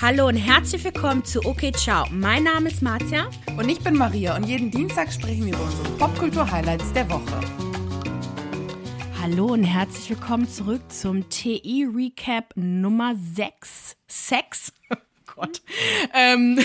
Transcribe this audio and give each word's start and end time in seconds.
Hallo 0.00 0.26
und 0.28 0.36
herzlich 0.36 0.82
willkommen 0.84 1.24
zu 1.24 1.44
Okay 1.44 1.72
Ciao. 1.72 2.06
Mein 2.10 2.44
Name 2.44 2.68
ist 2.70 2.82
Marzia. 2.82 3.30
Und 3.56 3.68
ich 3.68 3.80
bin 3.80 3.96
Maria 3.96 4.36
und 4.36 4.44
jeden 4.44 4.70
Dienstag 4.70 5.12
sprechen 5.12 5.46
wir 5.46 5.54
über 5.54 5.64
unsere 5.64 5.90
Popkultur-Highlights 5.98 6.92
der 6.92 7.08
Woche. 7.10 7.40
Hallo 9.20 9.46
und 9.52 9.64
herzlich 9.64 10.10
willkommen 10.10 10.48
zurück 10.48 10.82
zum 10.90 11.28
TI-Recap 11.28 12.52
Nummer 12.56 13.14
6. 13.16 13.96
Sex? 14.06 14.72
Oh 15.36 15.40
Gott. 15.40 15.62
ähm, 16.12 16.60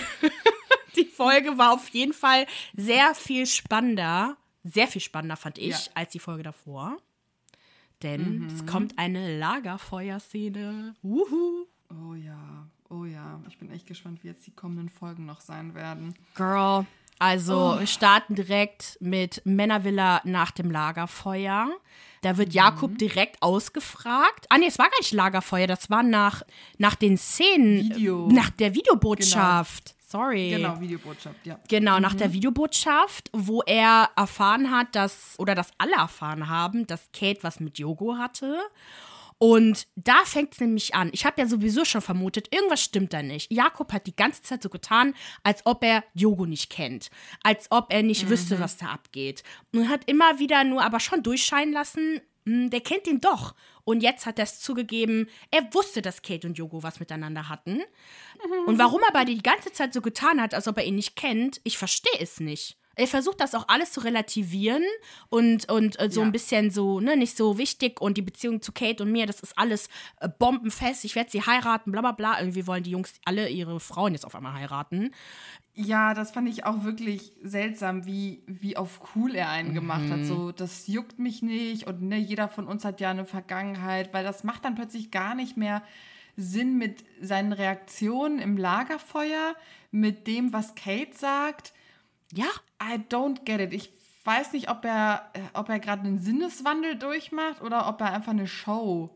die 0.95 1.05
Folge 1.05 1.57
war 1.57 1.73
auf 1.73 1.89
jeden 1.89 2.13
Fall 2.13 2.45
sehr 2.75 3.15
viel 3.15 3.47
spannender. 3.47 4.37
Sehr 4.63 4.87
viel 4.87 5.01
spannender 5.01 5.37
fand 5.37 5.57
ich 5.57 5.69
Ja. 5.87 5.91
als 5.95 6.11
die 6.11 6.19
Folge 6.19 6.43
davor. 6.43 6.97
Denn 8.03 8.45
es 8.53 8.67
kommt 8.67 8.99
eine 8.99 9.39
Lagerfeuerszene. 9.39 10.93
Wuhu. 11.01 11.65
Oh 11.89 12.13
ja, 12.13 12.67
oh 12.89 13.05
ja. 13.05 13.39
Ich 13.47 13.57
bin 13.57 13.71
echt 13.71 13.87
gespannt, 13.87 14.23
wie 14.23 14.27
jetzt 14.27 14.45
die 14.45 14.51
kommenden 14.51 14.89
Folgen 14.89 15.25
noch 15.25 15.41
sein 15.41 15.75
werden. 15.75 16.15
Girl. 16.35 16.85
Also, 17.21 17.75
wir 17.77 17.87
starten 17.87 18.35
direkt 18.35 18.97
mit 19.01 19.41
Männervilla 19.43 20.21
nach 20.23 20.51
dem 20.51 20.71
Lagerfeuer. 20.71 21.69
Da 22.21 22.37
wird 22.37 22.53
Jakob 22.53 22.97
direkt 22.97 23.41
ausgefragt. 23.41 24.45
Ah, 24.49 24.57
nee, 24.57 24.67
es 24.67 24.79
war 24.79 24.89
gar 24.89 24.97
nicht 24.99 25.11
Lagerfeuer, 25.11 25.67
das 25.67 25.89
war 25.89 26.01
nach, 26.01 26.43
nach 26.77 26.95
den 26.95 27.17
Szenen. 27.17 27.89
Video. 27.89 28.29
Nach 28.31 28.49
der 28.51 28.73
Videobotschaft. 28.73 29.95
Sorry. 29.99 30.49
Genau, 30.49 30.79
Videobotschaft, 30.79 31.45
ja. 31.45 31.59
Genau, 31.67 31.99
nach 31.99 32.15
der 32.15 32.33
Videobotschaft, 32.33 33.29
wo 33.31 33.61
er 33.61 34.09
erfahren 34.15 34.71
hat, 34.71 34.95
dass, 34.95 35.35
oder 35.37 35.55
dass 35.55 35.71
alle 35.77 35.95
erfahren 35.95 36.49
haben, 36.49 36.87
dass 36.87 37.11
Kate 37.13 37.43
was 37.43 37.59
mit 37.59 37.77
Yogo 37.77 38.17
hatte. 38.17 38.57
Und 39.39 39.87
da 39.95 40.25
fängt 40.25 40.53
es 40.53 40.59
nämlich 40.59 40.93
an. 40.93 41.09
Ich 41.13 41.25
habe 41.25 41.41
ja 41.41 41.47
sowieso 41.47 41.85
schon 41.85 42.01
vermutet, 42.01 42.53
irgendwas 42.53 42.83
stimmt 42.83 43.13
da 43.13 43.23
nicht. 43.23 43.51
Jakob 43.51 43.93
hat 43.93 44.05
die 44.05 44.15
ganze 44.15 44.41
Zeit 44.41 44.61
so 44.61 44.69
getan, 44.69 45.15
als 45.43 45.65
ob 45.65 45.83
er 45.83 46.03
Yogo 46.13 46.45
nicht 46.45 46.69
kennt. 46.69 47.09
Als 47.41 47.67
ob 47.71 47.91
er 47.91 48.03
nicht 48.03 48.29
wüsste, 48.29 48.59
was 48.59 48.75
da 48.75 48.87
abgeht. 48.87 49.43
Und 49.73 49.87
hat 49.87 50.01
immer 50.07 50.39
wieder 50.39 50.65
nur 50.65 50.83
aber 50.83 50.99
schon 50.99 51.23
durchscheinen 51.23 51.73
lassen, 51.73 52.19
hm, 52.45 52.69
der 52.69 52.81
kennt 52.81 53.07
ihn 53.07 53.21
doch. 53.21 53.55
Und 53.85 54.03
jetzt 54.03 54.25
hat 54.25 54.39
er 54.39 54.43
es 54.43 54.59
zugegeben, 54.59 55.29
er 55.51 55.73
wusste, 55.73 56.01
dass 56.01 56.21
Kate 56.21 56.45
und 56.45 56.57
Yogo 56.57 56.83
was 56.83 56.99
miteinander 56.99 57.47
hatten. 57.47 57.81
Und 58.65 58.77
warum 58.77 59.01
er 59.01 59.15
aber 59.15 59.23
die 59.23 59.41
ganze 59.41 59.71
Zeit 59.71 59.93
so 59.93 60.01
getan 60.01 60.41
hat, 60.41 60.53
als 60.53 60.67
ob 60.67 60.77
er 60.77 60.83
ihn 60.83 60.95
nicht 60.95 61.15
kennt, 61.15 61.61
ich 61.63 61.77
verstehe 61.77 62.19
es 62.19 62.41
nicht. 62.41 62.77
Er 62.99 63.07
versucht 63.07 63.39
das 63.39 63.55
auch 63.55 63.65
alles 63.69 63.91
zu 63.91 64.01
relativieren 64.01 64.83
und, 65.29 65.71
und 65.71 65.99
äh, 65.99 66.09
so 66.11 66.21
Ja. 66.21 66.25
ein 66.27 66.31
bisschen 66.31 66.69
so, 66.71 66.99
ne, 66.99 67.15
nicht 67.17 67.37
so 67.37 67.57
wichtig 67.57 68.01
und 68.01 68.17
die 68.17 68.21
Beziehung 68.21 68.61
zu 68.61 68.71
Kate 68.71 69.03
und 69.03 69.11
mir, 69.11 69.25
das 69.25 69.39
ist 69.39 69.57
alles 69.57 69.87
äh, 70.19 70.27
bombenfest, 70.27 71.05
ich 71.05 71.15
werde 71.15 71.31
sie 71.31 71.41
heiraten, 71.41 71.91
bla 71.91 72.01
bla 72.01 72.11
bla. 72.11 72.39
Irgendwie 72.39 72.67
wollen 72.67 72.83
die 72.83 72.91
Jungs 72.91 73.13
alle 73.25 73.49
ihre 73.49 73.79
Frauen 73.79 74.13
jetzt 74.13 74.25
auf 74.25 74.35
einmal 74.35 74.53
heiraten. 74.53 75.11
Ja, 75.75 76.13
das 76.13 76.31
fand 76.31 76.49
ich 76.49 76.65
auch 76.65 76.83
wirklich 76.83 77.31
seltsam, 77.41 78.05
wie, 78.05 78.43
wie 78.47 78.75
auf 78.75 78.99
cool 79.15 79.33
er 79.35 79.49
einen 79.49 79.73
gemacht 79.73 80.09
Mhm. 80.09 80.11
hat. 80.11 80.25
So, 80.25 80.51
das 80.51 80.87
juckt 80.87 81.19
mich 81.19 81.41
nicht 81.41 81.87
und 81.87 82.01
ne, 82.01 82.17
jeder 82.17 82.49
von 82.49 82.67
uns 82.67 82.83
hat 82.83 82.99
ja 82.99 83.09
eine 83.11 83.25
Vergangenheit, 83.25 84.13
weil 84.13 84.25
das 84.25 84.43
macht 84.43 84.65
dann 84.65 84.75
plötzlich 84.75 85.09
gar 85.11 85.35
nicht 85.35 85.55
mehr 85.55 85.81
Sinn 86.35 86.77
mit 86.77 87.03
seinen 87.21 87.53
Reaktionen 87.53 88.39
im 88.39 88.57
Lagerfeuer, 88.57 89.55
mit 89.91 90.27
dem, 90.27 90.51
was 90.53 90.75
Kate 90.75 91.15
sagt. 91.15 91.73
Ja, 92.33 92.47
I 92.81 92.95
don't 93.09 93.43
get 93.45 93.59
it. 93.59 93.73
Ich 93.73 93.91
weiß 94.23 94.53
nicht, 94.53 94.69
ob 94.69 94.85
er, 94.85 95.29
äh, 95.33 95.39
ob 95.53 95.69
er 95.69 95.79
gerade 95.79 96.03
einen 96.03 96.19
Sinneswandel 96.21 96.97
durchmacht 96.97 97.61
oder 97.61 97.87
ob 97.87 97.99
er 98.01 98.13
einfach 98.13 98.31
eine 98.31 98.47
Show 98.47 99.09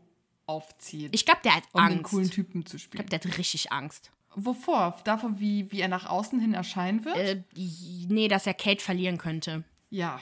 aufzieht, 0.45 1.14
ich 1.14 1.25
glaube, 1.25 1.39
der 1.44 1.55
hat 1.55 1.64
um 1.72 1.81
Angst. 1.81 2.03
coolen 2.03 2.30
Typen 2.30 2.66
zu 2.66 2.78
ich 2.78 2.83
spielen. 2.83 3.05
glaube, 3.05 3.20
der 3.20 3.31
hat 3.31 3.38
richtig 3.38 3.72
Angst. 3.72 4.11
Wovor? 4.36 5.00
Davor, 5.03 5.39
wie, 5.39 5.72
wie 5.72 5.80
er 5.81 5.88
nach 5.88 6.08
außen 6.09 6.39
hin 6.39 6.53
erscheinen 6.53 7.05
wird? 7.05 7.17
Äh, 7.17 7.43
nee, 7.55 8.27
dass 8.27 8.48
er 8.48 8.55
Kate 8.55 8.83
verlieren 8.83 9.17
könnte. 9.20 9.64
Ja, 9.92 10.20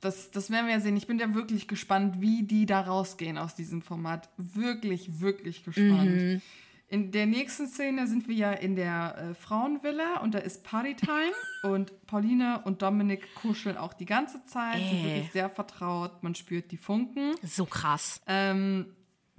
das, 0.00 0.32
das 0.32 0.50
werden 0.50 0.66
wir 0.66 0.74
ja 0.74 0.80
sehen. 0.80 0.96
Ich 0.96 1.06
bin 1.06 1.18
ja 1.20 1.32
wirklich 1.32 1.68
gespannt, 1.68 2.20
wie 2.20 2.42
die 2.42 2.66
da 2.66 2.80
rausgehen 2.80 3.38
aus 3.38 3.54
diesem 3.54 3.80
Format. 3.80 4.28
Wirklich, 4.36 5.20
wirklich 5.20 5.64
gespannt. 5.64 6.10
Mhm. 6.10 6.42
In 6.92 7.10
der 7.10 7.24
nächsten 7.24 7.68
Szene 7.68 8.06
sind 8.06 8.28
wir 8.28 8.34
ja 8.34 8.52
in 8.52 8.76
der 8.76 9.16
äh, 9.30 9.34
Frauenvilla 9.34 10.20
und 10.20 10.34
da 10.34 10.38
ist 10.40 10.62
Partytime 10.62 11.32
und 11.62 12.06
Pauline 12.06 12.60
und 12.64 12.82
Dominik 12.82 13.34
kuscheln 13.34 13.78
auch 13.78 13.94
die 13.94 14.04
ganze 14.04 14.44
Zeit, 14.44 14.76
sind 14.76 14.98
Äh. 15.00 15.04
wirklich 15.04 15.32
sehr 15.32 15.48
vertraut, 15.48 16.22
man 16.22 16.34
spürt 16.34 16.70
die 16.70 16.76
Funken. 16.76 17.32
So 17.42 17.64
krass. 17.64 18.20
Ähm, 18.26 18.92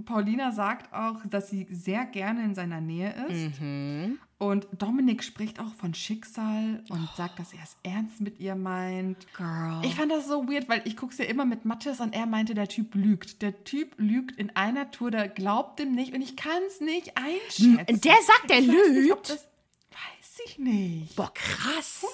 Paulina 0.05 0.51
sagt 0.51 0.93
auch, 0.93 1.17
dass 1.29 1.49
sie 1.49 1.67
sehr 1.69 2.05
gerne 2.05 2.43
in 2.43 2.55
seiner 2.55 2.81
Nähe 2.81 3.13
ist. 3.27 3.61
Mhm. 3.61 4.19
Und 4.37 4.67
Dominik 4.77 5.23
spricht 5.23 5.59
auch 5.59 5.73
von 5.75 5.93
Schicksal 5.93 6.83
und 6.89 7.09
sagt, 7.15 7.39
dass 7.39 7.53
er 7.53 7.63
es 7.63 7.77
ernst 7.83 8.19
mit 8.19 8.39
ihr 8.39 8.55
meint. 8.55 9.25
Girl. 9.37 9.79
Ich 9.83 9.95
fand 9.95 10.11
das 10.11 10.27
so 10.27 10.49
weird, 10.49 10.67
weil 10.67 10.81
ich 10.85 10.97
gucke 10.97 11.15
ja 11.17 11.25
immer 11.25 11.45
mit 11.45 11.63
Mathis 11.63 12.01
und 12.01 12.13
er 12.13 12.25
meinte, 12.25 12.53
der 12.53 12.67
Typ 12.67 12.93
lügt. 12.95 13.41
Der 13.41 13.63
Typ 13.63 13.93
lügt 13.97 14.37
in 14.37 14.53
einer 14.55 14.91
Tour, 14.91 15.11
der 15.11 15.29
glaubt 15.29 15.79
ihm 15.79 15.93
nicht 15.93 16.13
und 16.13 16.21
ich 16.21 16.35
kann 16.35 16.61
es 16.67 16.81
nicht 16.81 17.13
einschätzen. 17.15 18.01
Der 18.01 18.15
sagt, 18.21 18.51
er 18.51 18.59
ich 18.59 18.67
weiß 18.67 18.89
nicht, 18.89 19.07
lügt? 19.07 19.29
das, 19.29 19.47
weiß 19.91 20.39
ich 20.45 20.59
nicht. 20.59 21.15
Boah, 21.15 21.31
krass. 21.33 22.05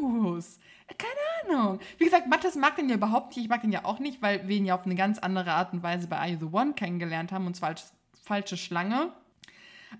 Los. 0.00 0.58
Keine 0.98 1.56
Ahnung. 1.58 1.80
Wie 1.98 2.04
gesagt, 2.04 2.28
Mathis 2.28 2.54
mag 2.54 2.76
den 2.76 2.88
ja 2.88 2.94
überhaupt 2.96 3.28
nicht. 3.36 3.44
Ich 3.44 3.48
mag 3.50 3.60
den 3.62 3.72
ja 3.72 3.84
auch 3.84 3.98
nicht, 3.98 4.22
weil 4.22 4.46
wir 4.48 4.56
ihn 4.56 4.66
ja 4.66 4.74
auf 4.74 4.86
eine 4.86 4.94
ganz 4.94 5.18
andere 5.18 5.52
Art 5.52 5.72
und 5.72 5.82
Weise 5.82 6.06
bei 6.06 6.16
Are 6.18 6.28
You 6.28 6.38
the 6.38 6.46
One 6.56 6.72
kennengelernt 6.74 7.32
haben 7.32 7.46
und 7.46 7.54
zwar 7.54 7.70
als 7.70 7.92
falsche 8.22 8.56
Schlange. 8.56 9.12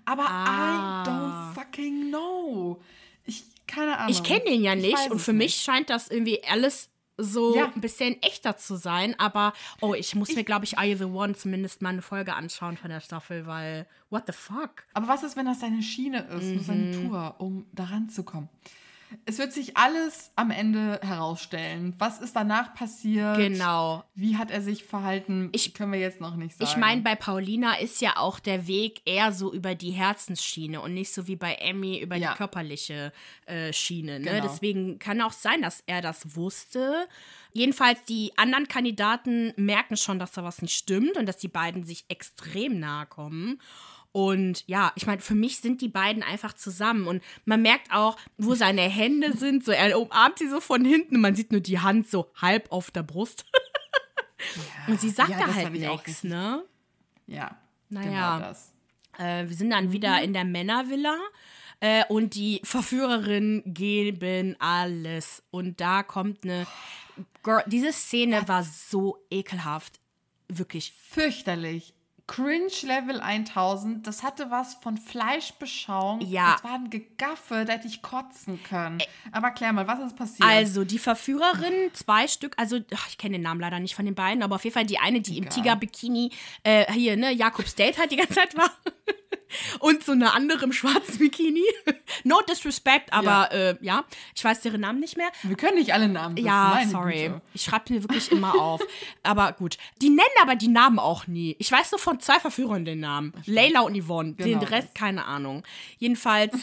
Aber 0.05 0.25
Ah. 0.29 1.03
I 1.03 1.09
don't 1.09 1.53
fucking 1.53 2.09
know. 2.09 2.81
Ich, 3.25 3.43
keine 3.67 3.97
Ahnung. 3.97 4.11
Ich 4.11 4.23
kenne 4.23 4.45
den 4.45 4.61
ja 4.63 4.73
Ich 4.75 4.81
nicht 4.83 5.11
und 5.11 5.19
für 5.19 5.33
mich 5.33 5.53
nicht. 5.55 5.63
scheint 5.63 5.89
das 5.89 6.09
irgendwie 6.09 6.43
alles 6.43 6.89
so 7.19 7.55
Ja. 7.55 7.71
ein 7.73 7.81
bisschen 7.81 8.21
echter 8.21 8.57
zu 8.57 8.75
sein. 8.75 9.15
Aber, 9.19 9.53
oh, 9.81 9.95
ich 9.95 10.13
muss 10.13 10.35
mir, 10.35 10.43
glaube 10.43 10.65
ich, 10.65 10.77
Are 10.77 10.85
You 10.85 10.97
the 10.97 11.03
One 11.05 11.33
zumindest 11.35 11.81
mal 11.81 11.89
eine 11.89 12.03
Folge 12.03 12.35
anschauen 12.35 12.77
von 12.77 12.89
der 12.91 12.99
Staffel, 12.99 13.47
weil, 13.47 13.87
what 14.11 14.23
the 14.27 14.33
fuck? 14.33 14.83
Aber 14.93 15.07
was 15.07 15.23
ist, 15.23 15.35
wenn 15.35 15.45
das 15.47 15.59
seine 15.61 15.81
Schiene 15.81 16.19
ist, 16.37 16.43
nur 16.53 16.63
seine 16.63 16.95
Mhm. 16.95 17.09
Tour, 17.09 17.35
um 17.39 17.65
daran 17.71 18.09
zu 18.09 18.23
kommen? 18.23 18.49
Es 19.25 19.37
wird 19.37 19.53
sich 19.53 19.77
alles 19.77 20.31
am 20.35 20.51
Ende 20.51 20.99
herausstellen. 21.01 21.93
Was 21.97 22.19
ist 22.19 22.35
danach 22.35 22.73
passiert? 22.73 23.37
Genau. 23.37 24.03
Wie 24.15 24.35
hat 24.37 24.51
er 24.51 24.61
sich 24.61 24.83
verhalten? 24.83 25.49
Ich- 25.53 25.73
können 25.73 25.93
wir 25.93 25.99
jetzt 25.99 26.19
noch 26.19 26.35
nicht 26.35 26.57
sagen. 26.57 26.69
Ich 26.69 26.77
meine, 26.77 27.01
bei 27.01 27.15
Paulina 27.15 27.75
ist 27.79 28.01
ja 28.01 28.17
auch 28.17 28.39
der 28.39 28.67
Weg 28.67 29.01
eher 29.05 29.31
so 29.31 29.53
über 29.53 29.75
die 29.75 29.91
Herzensschiene 29.91 30.81
und 30.81 30.93
nicht 30.93 31.13
so 31.13 31.27
wie 31.27 31.35
bei 31.37 31.53
Emmy 31.55 31.99
über 31.99 32.15
Ja. 32.17 32.31
die 32.31 32.37
körperliche 32.37 33.13
äh, 33.45 33.71
Schiene. 33.71 34.19
Ne? 34.19 34.25
Genau. 34.31 34.43
Deswegen 34.43 34.99
kann 34.99 35.21
auch 35.21 35.31
sein, 35.31 35.61
dass 35.61 35.81
er 35.87 36.01
das 36.01 36.35
wusste. 36.35 37.07
Jedenfalls, 37.53 38.03
die 38.03 38.33
anderen 38.37 38.67
Kandidaten 38.67 39.53
merken 39.55 39.95
schon, 39.97 40.19
dass 40.19 40.33
da 40.33 40.43
was 40.43 40.61
nicht 40.61 40.75
stimmt 40.75 41.15
und 41.17 41.25
dass 41.27 41.37
die 41.37 41.47
beiden 41.47 41.85
sich 41.85 42.05
extrem 42.09 42.79
nahe 42.79 43.05
kommen. 43.05 43.61
Und 44.17 44.63
ja, 44.65 44.93
ich 44.95 45.05
meine, 45.05 45.21
für 45.21 45.35
mich 45.35 45.59
sind 45.59 45.79
die 45.79 45.89
beiden 45.89 46.23
einfach 46.23 46.53
zusammen. 46.53 47.05
Und 47.05 47.23
man 47.45 47.61
merkt 47.61 47.91
auch, 47.91 48.17
wo 48.39 48.55
seine 48.55 48.81
Hände 48.81 49.37
sind. 49.37 49.63
So, 49.63 49.71
er 49.71 49.99
umarmt 49.99 50.39
sie 50.39 50.49
so 50.49 50.59
von 50.59 50.83
hinten 50.83 51.21
man 51.21 51.35
sieht 51.35 51.51
nur 51.51 51.61
die 51.61 51.77
Hand 51.77 52.09
so 52.09 52.31
halb 52.35 52.71
auf 52.71 52.89
der 52.89 53.03
Brust. 53.03 53.45
und 54.87 54.99
sie 54.99 55.11
sagt 55.11 55.29
Ja, 55.29 55.45
da 55.45 55.53
halt 55.53 55.71
nichts, 55.71 56.23
ne? 56.23 56.63
Ja, 57.27 57.57
Naja. 57.89 58.37
genau 58.37 58.47
das. 58.49 58.73
Äh, 59.19 59.47
wir 59.47 59.55
sind 59.55 59.69
dann 59.69 59.91
wieder 59.91 60.19
in 60.23 60.33
der 60.33 60.45
Männervilla 60.45 61.15
äh, 61.79 62.03
und 62.09 62.33
die 62.33 62.59
Verführerinnen 62.63 63.61
geben 63.71 64.55
alles. 64.57 65.43
Und 65.51 65.79
da 65.79 66.01
kommt 66.01 66.43
eine. 66.43 66.65
Girl, 67.43 67.63
diese 67.67 67.93
Szene 67.93 68.47
war 68.47 68.63
so 68.63 69.23
ekelhaft. 69.29 69.99
Wirklich. 70.47 70.91
Fürchterlich. 71.07 71.93
Cringe 72.27 72.67
Level 72.83 73.21
1000, 73.21 74.05
das 74.05 74.21
hatte 74.21 74.51
was 74.51 74.75
von 74.75 74.97
Fleischbeschauung. 74.97 76.19
Ja. 76.21 76.53
Das 76.53 76.63
war 76.65 76.75
ein 76.75 76.89
Gegaffe, 76.89 77.63
da 77.65 77.73
hätte 77.73 77.87
ich 77.87 78.01
kotzen 78.01 78.61
können. 78.63 78.99
Aber 79.31 79.51
klär 79.51 79.71
mal, 79.71 79.87
was 79.87 79.99
ist 80.01 80.15
passiert? 80.17 80.47
Also, 80.47 80.83
die 80.83 80.99
Verführerinnen, 80.99 81.93
zwei 81.93 82.27
Stück, 82.27 82.53
also, 82.57 82.79
ach, 82.93 83.07
ich 83.07 83.17
kenne 83.17 83.37
den 83.37 83.43
Namen 83.43 83.61
leider 83.61 83.79
nicht 83.79 83.95
von 83.95 84.05
den 84.05 84.13
beiden, 84.13 84.43
aber 84.43 84.55
auf 84.55 84.63
jeden 84.65 84.73
Fall 84.73 84.85
die 84.85 84.99
eine, 84.99 85.21
die 85.21 85.37
im 85.37 85.45
Egal. 85.45 85.55
Tiger-Bikini 85.55 86.31
äh, 86.63 86.91
hier, 86.91 87.15
ne, 87.15 87.31
Jakobs 87.31 87.75
Date 87.75 87.97
halt 87.97 88.11
die 88.11 88.17
ganze 88.17 88.33
Zeit 88.33 88.57
war. 88.57 88.71
Und 89.79 90.03
so 90.03 90.11
eine 90.11 90.33
andere 90.33 90.65
im 90.65 90.73
schwarzen 90.73 91.19
Bikini. 91.19 91.63
no 92.23 92.41
disrespect, 92.47 93.13
aber 93.13 93.49
ja. 93.51 93.69
Äh, 93.69 93.77
ja, 93.81 94.03
ich 94.35 94.43
weiß 94.43 94.61
deren 94.61 94.81
Namen 94.81 94.99
nicht 94.99 95.17
mehr. 95.17 95.29
wir 95.43 95.55
können 95.55 95.77
nicht 95.77 95.93
alle 95.93 96.07
Namen 96.07 96.35
wissen. 96.35 96.47
Ja, 96.47 96.71
meine 96.75 96.91
sorry. 96.91 97.27
Güte. 97.27 97.41
Ich 97.53 97.63
schreibe 97.63 97.93
mir 97.93 98.03
wirklich 98.03 98.31
immer 98.31 98.59
auf. 98.59 98.81
Aber 99.23 99.53
gut. 99.53 99.77
Die 100.01 100.09
nennen 100.09 100.27
aber 100.41 100.55
die 100.55 100.67
Namen 100.67 100.99
auch 100.99 101.27
nie. 101.27 101.55
Ich 101.59 101.71
weiß 101.71 101.91
nur 101.91 101.99
von 101.99 102.19
zwei 102.19 102.39
Verführern 102.39 102.85
den 102.85 102.99
Namen. 102.99 103.33
Leila 103.45 103.81
und 103.81 104.01
Yvonne. 104.01 104.33
Den 104.33 104.59
Genau 104.59 104.71
Rest 104.71 104.95
keine 104.95 105.25
Ahnung. 105.25 105.63
Jedenfalls 105.97 106.53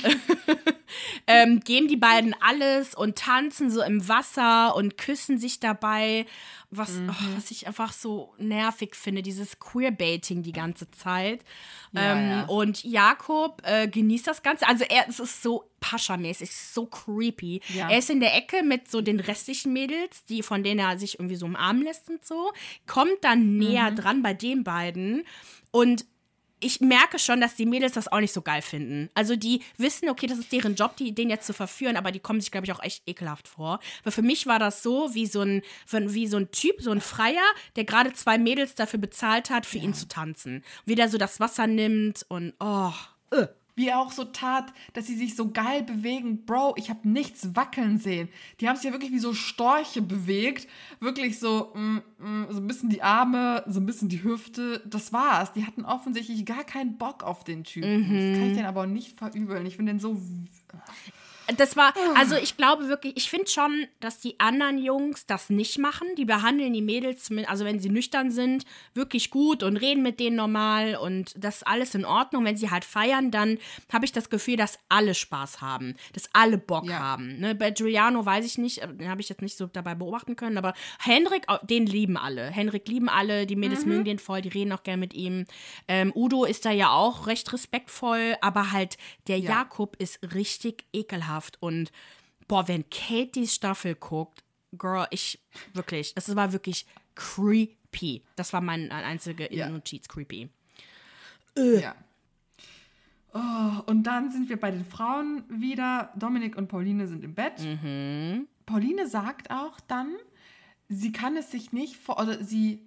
ähm, 1.27 1.61
geben 1.61 1.89
die 1.89 1.97
beiden 1.97 2.35
alles 2.41 2.95
und 2.95 3.17
tanzen 3.17 3.71
so 3.71 3.83
im 3.83 4.07
Wasser 4.09 4.75
und 4.77 4.99
küssen 4.99 5.39
sich 5.39 5.61
dabei. 5.61 6.27
Was, 6.77 6.93
mhm. 6.93 7.11
oh, 7.11 7.37
was 7.37 7.51
ich 7.51 7.67
einfach 7.67 7.93
so 7.93 8.35
nervig 8.39 8.95
finde, 8.95 9.23
dieses 9.23 9.59
Queerbaiting 9.59 10.43
die 10.43 10.53
ganze 10.53 10.91
Zeit. 10.91 11.45
Ja, 11.93 12.17
ähm, 12.17 12.31
ja. 12.31 12.45
Und 12.47 12.85
Jakob 12.85 13.63
äh, 13.65 13.89
genießt 13.89 14.27
das 14.27 14.43
Ganze. 14.43 14.67
Also 14.67 14.85
er 14.85 15.09
es 15.09 15.21
ist 15.21 15.43
so 15.43 15.71
Pascha-mäßig, 15.81 16.51
so 16.57 16.87
creepy. 16.87 17.61
Ja. 17.75 17.91
Er 17.91 17.99
ist 17.99 18.09
in 18.09 18.21
der 18.21 18.35
Ecke 18.35 18.63
mit 18.63 18.91
so 18.91 19.03
den 19.03 19.21
restlichen 19.21 19.73
Mädels, 19.73 20.25
die 20.25 20.43
von 20.43 20.63
denen 20.63 20.81
er 20.81 20.99
sich 20.99 21.19
irgendwie 21.19 21.37
so 21.37 21.47
umarmen 21.47 21.83
lässt 21.83 22.09
und 22.09 22.25
so. 22.25 22.53
Kommt 22.87 23.23
dann 23.23 23.57
näher 23.57 23.91
mhm. 23.91 23.97
dran 23.97 24.23
bei 24.23 24.33
den 24.33 24.65
beiden 24.65 25.25
und 25.71 26.07
ich 26.61 26.81
merke 26.81 27.19
schon, 27.19 27.41
dass 27.41 27.57
die 27.57 27.67
Mädels 27.67 27.93
das 27.93 28.11
auch 28.11 28.21
nicht 28.21 28.33
so 28.33 28.43
geil 28.43 28.63
finden. 28.63 29.11
Also 29.15 29.37
die 29.37 29.63
wissen, 29.77 30.09
okay, 30.09 30.27
das 30.27 30.39
ist 30.39 30.53
deren 30.53 30.75
Job, 30.75 30.97
die, 30.97 31.15
den 31.15 31.31
jetzt 31.31 31.47
zu 31.47 31.53
verführen, 31.53 31.97
aber 31.97 32.13
die 32.13 32.21
kommen 32.21 32.41
sich, 32.41 32.51
glaube 32.51 32.67
ich, 32.67 32.73
auch 32.73 32.83
echt 32.83 33.03
ekelhaft 33.07 33.49
vor. 33.49 33.81
Weil 34.03 34.13
für 34.13 34.23
mich 34.23 34.47
war 34.47 34.59
das 34.59 34.83
so 34.83 35.15
wie 35.15 35.27
so 35.27 35.43
ein, 35.43 35.63
wie 35.91 36.27
so 36.27 36.37
ein 36.37 36.51
Typ, 36.51 36.81
so 36.81 36.91
ein 36.91 37.01
Freier, 37.01 37.45
der 37.77 37.85
gerade 37.85 38.13
zwei 38.13 38.39
Mädels 38.39 38.75
dafür 38.75 39.01
bezahlt 39.01 39.51
hat, 39.51 39.67
für 39.67 39.79
ja. 39.79 39.85
ihn 39.85 39.95
zu 39.95 40.09
tanzen. 40.09 40.65
Wie 40.87 40.95
der 40.95 41.09
so 41.09 41.19
das 41.19 41.41
Wasser 41.41 41.67
nimmt 41.67 42.25
und 42.29 42.55
oh. 42.61 42.93
Uh. 43.33 43.47
Wie 43.77 43.89
er 43.89 43.99
auch 43.99 44.13
so 44.13 44.25
tat, 44.25 44.73
dass 44.93 45.07
sie 45.07 45.17
sich 45.17 45.35
so 45.35 45.51
geil 45.51 45.83
bewegen. 45.83 46.45
Bro, 46.45 46.75
ich 46.77 46.91
habe 46.91 47.09
nichts 47.09 47.57
wackeln 47.57 47.99
sehen. 47.99 48.29
Die 48.61 48.69
haben 48.69 48.77
sich 48.77 48.85
ja 48.85 48.93
wirklich 48.93 49.13
wie 49.13 49.19
so 49.19 49.35
Storche 49.35 50.01
bewegt. 50.01 50.69
Wirklich 51.01 51.39
so, 51.39 51.73
mm, 51.75 51.97
mm, 52.19 52.47
so 52.51 52.61
ein 52.61 52.67
bisschen 52.67 52.89
die 52.89 53.03
Arme, 53.03 53.65
so 53.67 53.81
ein 53.81 53.87
bisschen 53.87 54.09
die 54.09 54.23
Hüfte. 54.23 54.83
Das 54.87 55.13
war's. 55.13 55.53
Die 55.53 55.67
hatten 55.67 55.85
offensichtlich 55.85 56.45
gar 56.47 56.65
keinen 56.65 56.99
Bock 56.99 57.25
auf 57.25 57.43
den 57.45 57.65
Typen. 57.65 58.09
Mhm. 58.09 58.31
Das 58.31 58.39
kann 58.39 58.51
ich 58.51 58.57
den 58.57 58.67
aber 58.67 58.83
auch 58.83 58.87
nicht 58.87 59.19
verübeln. 59.19 59.67
Ich 59.67 59.77
finde 59.77 59.93
den 59.93 60.01
so. 60.01 60.21
Das 61.59 61.77
war, 61.77 61.93
also 62.17 62.37
ich 62.37 62.57
glaube 62.57 62.89
wirklich, 62.89 63.17
ich 63.17 63.29
finde 63.29 63.49
schon, 63.51 63.87
dass 64.01 64.21
die 64.21 64.41
anderen 64.41 64.79
Jungs 64.79 65.27
das 65.27 65.51
nicht 65.51 65.79
machen. 65.79 66.09
Die 66.17 66.25
behandeln 66.25 66.73
die 66.73 66.83
Mädels, 66.83 67.31
also 67.47 67.65
wenn 67.65 67.79
sie 67.79 67.91
nüchtern 67.91 68.31
sind, 68.31 68.65
wirklich 68.95 69.31
gut 69.31 69.63
und 69.63 69.77
reden 69.77 70.03
mit 70.03 70.21
denen 70.21 70.37
normal 70.37 70.97
und 70.97 71.35
das 71.37 71.57
ist 71.57 71.67
alles 71.67 71.95
in 71.95 72.05
Ordnung. 72.05 72.45
Wenn 72.45 72.57
sie 72.57 72.71
halt 72.71 72.85
feiern, 72.85 73.31
dann 73.31 73.59
habe 73.93 74.07
ich 74.07 74.13
das 74.13 74.31
Gefühl, 74.31 74.57
dass 74.57 74.79
alle 74.89 75.15
Spaß 75.15 75.61
haben, 75.61 75.97
dass 76.15 76.31
alle 76.33 76.57
Bock 76.57 76.87
ja. 76.87 76.99
haben. 76.99 77.39
Ne? 77.39 77.55
Bei 77.55 77.71
Giuliano 77.71 78.25
weiß 78.25 78.47
ich 78.47 78.57
nicht, 78.57 78.83
den 78.83 79.09
habe 79.09 79.21
ich 79.21 79.29
jetzt 79.29 79.43
nicht 79.43 79.57
so 79.57 79.67
dabei 79.67 79.95
beobachten 79.95 80.37
können, 80.37 80.57
aber 80.57 80.73
Henrik, 80.99 81.47
den 81.63 81.87
lieben 81.87 82.17
alle. 82.17 82.51
Henrik 82.51 82.89
lieben 82.89 83.11
alle, 83.11 83.47
die 83.47 83.57
Mädels 83.57 83.85
mhm. 83.85 83.93
mögen 83.93 84.05
den 84.05 84.19
voll, 84.19 84.41
die 84.41 84.49
reden 84.49 84.73
auch 84.73 84.83
gerne 84.83 85.01
mit 85.01 85.13
ihm. 85.13 85.45
Ähm, 85.89 86.11
Udo 86.15 86.45
ist 86.45 86.65
da 86.65 86.71
ja 86.71 86.91
auch 86.91 87.27
recht 87.27 87.53
respektvoll, 87.53 88.37
aber 88.41 88.73
halt 88.73 88.97
der 89.29 89.39
ja. 89.39 89.51
Jakob 89.51 89.97
ist 89.99 90.21
richtig 90.35 90.85
ekelhaft 90.93 91.34
ekelhaft. 91.35 91.61
Und 91.61 91.93
boah, 92.49 92.69
wenn 92.69 92.89
Kate 92.91 93.33
die 93.33 93.47
Staffel 93.47 93.95
guckt, 93.95 94.43
Girl, 94.77 95.07
ich 95.11 95.41
wirklich, 95.73 96.13
es 96.17 96.35
war 96.35 96.53
wirklich 96.53 96.87
creepy. 97.15 98.23
Das 98.35 98.53
war 98.53 98.61
mein 98.61 98.91
einziger 98.91 99.53
ja. 99.53 99.69
Notiz, 99.69 100.09
creepy. 100.09 100.49
Äh. 101.57 101.81
Ja. 101.81 101.95
Oh, 103.33 103.83
und 103.87 104.05
dann 104.05 104.31
sind 104.31 104.49
wir 104.49 104.59
bei 104.59 104.71
den 104.71 104.85
Frauen 104.85 105.45
wieder. 105.49 106.13
Dominik 106.17 106.57
und 106.57 106.69
Pauline 106.69 107.07
sind 107.07 107.25
im 107.25 107.35
Bett. 107.35 107.61
Mhm. 107.61 108.47
Pauline 108.67 109.09
sagt 109.09 109.51
auch 109.51 109.79
dann, 109.87 110.15
sie 110.89 111.13
kann 111.13 111.37
es 111.37 111.51
sich 111.51 111.73
nicht 111.73 111.97
vor, 111.97 112.21
oder 112.21 112.43
sie, 112.43 112.81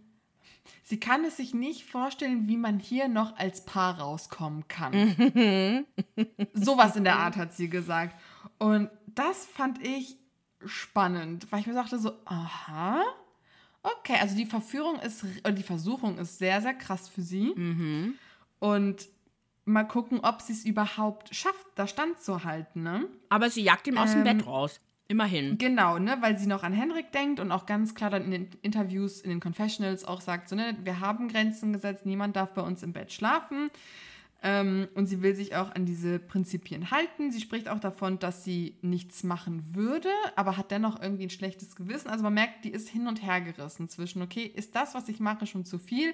sie 0.84 1.00
kann 1.00 1.24
es 1.26 1.38
sich 1.38 1.54
nicht 1.54 1.86
vorstellen, 1.86 2.48
wie 2.48 2.58
man 2.58 2.80
hier 2.80 3.08
noch 3.10 3.38
als 3.38 3.66
Paar 3.66 4.00
rauskommen 4.00 4.68
kann. 4.68 5.16
Sowas 6.54 6.96
in 6.96 7.04
der 7.04 7.18
Art 7.18 7.36
hat 7.36 7.54
sie 7.54 7.70
gesagt. 7.70 8.16
Und 8.58 8.90
das 9.08 9.46
fand 9.46 9.86
ich 9.86 10.18
spannend, 10.66 11.52
weil 11.52 11.62
ich 11.62 11.68
mir 11.68 11.74
sagte 11.74 12.00
so, 12.00 12.14
aha, 12.26 13.04
okay, 13.84 14.18
also 14.20 14.36
die 14.36 14.46
Verführung 14.46 15.00
ist, 15.00 15.26
die 15.48 15.64
Versuchung 15.64 16.18
ist 16.18 16.40
sehr, 16.40 16.62
sehr 16.62 16.74
krass 16.74 17.08
für 17.08 17.22
sie. 17.22 17.54
Mhm. 17.56 18.16
Und 18.60 19.08
mal 19.66 19.84
gucken, 19.84 20.20
ob 20.22 20.42
sie 20.42 20.54
es 20.54 20.66
überhaupt 20.66 21.36
schafft, 21.36 21.66
da 21.76 21.88
standzuhalten, 21.88 22.84
ne? 22.84 23.08
Aber 23.30 23.50
sie 23.50 23.62
jagt 23.62 23.88
ihn 23.88 23.98
aus 23.98 24.14
ähm, 24.14 24.24
dem 24.24 24.38
Bett 24.38 24.48
raus. 24.48 24.80
Immerhin. 25.10 25.58
Genau, 25.58 26.00
ne, 26.00 26.18
weil 26.20 26.38
sie 26.38 26.48
noch 26.48 26.64
an 26.64 26.74
Henrik 26.74 27.14
denkt 27.14 27.40
und 27.40 27.52
auch 27.52 27.66
ganz 27.66 27.96
klar 27.96 28.10
dann 28.10 28.26
in 28.26 28.32
den 28.32 28.50
Interviews, 28.62 29.22
in 29.22 29.30
den 29.30 29.40
Confessionals 29.40 30.04
auch 30.04 30.20
sagt, 30.20 30.50
so, 30.50 30.56
ne, 30.56 30.76
wir 30.84 31.00
haben 31.00 31.30
Grenzen 31.30 31.72
gesetzt, 31.72 32.06
niemand 32.06 32.36
darf 32.36 32.54
bei 32.54 32.62
uns 32.62 32.84
im 32.84 32.92
Bett 32.92 33.14
schlafen. 33.14 33.70
Ähm, 34.44 34.88
und 34.94 35.08
sie 35.08 35.22
will 35.22 35.36
sich 35.36 35.56
auch 35.56 35.74
an 35.74 35.86
diese 35.86 36.20
Prinzipien 36.20 36.92
halten. 36.92 37.32
Sie 37.32 37.42
spricht 37.42 37.68
auch 37.70 37.80
davon, 37.80 38.20
dass 38.20 38.44
sie 38.44 38.78
nichts 38.82 39.24
machen 39.24 39.76
würde, 39.76 40.10
aber 40.36 40.58
hat 40.58 40.70
dennoch 40.70 41.02
irgendwie 41.02 41.24
ein 41.24 41.32
schlechtes 41.32 41.76
Gewissen. 41.76 42.10
Also 42.10 42.24
man 42.24 42.36
merkt, 42.36 42.64
die 42.64 42.72
ist 42.72 42.88
hin 42.88 43.08
und 43.08 43.24
her 43.24 43.42
gerissen 43.42 43.90
zwischen, 43.90 44.22
okay, 44.22 44.44
ist 44.44 44.76
das, 44.76 44.94
was 44.94 45.10
ich 45.10 45.20
mache, 45.20 45.48
schon 45.48 45.66
zu 45.66 45.80
viel? 45.80 46.14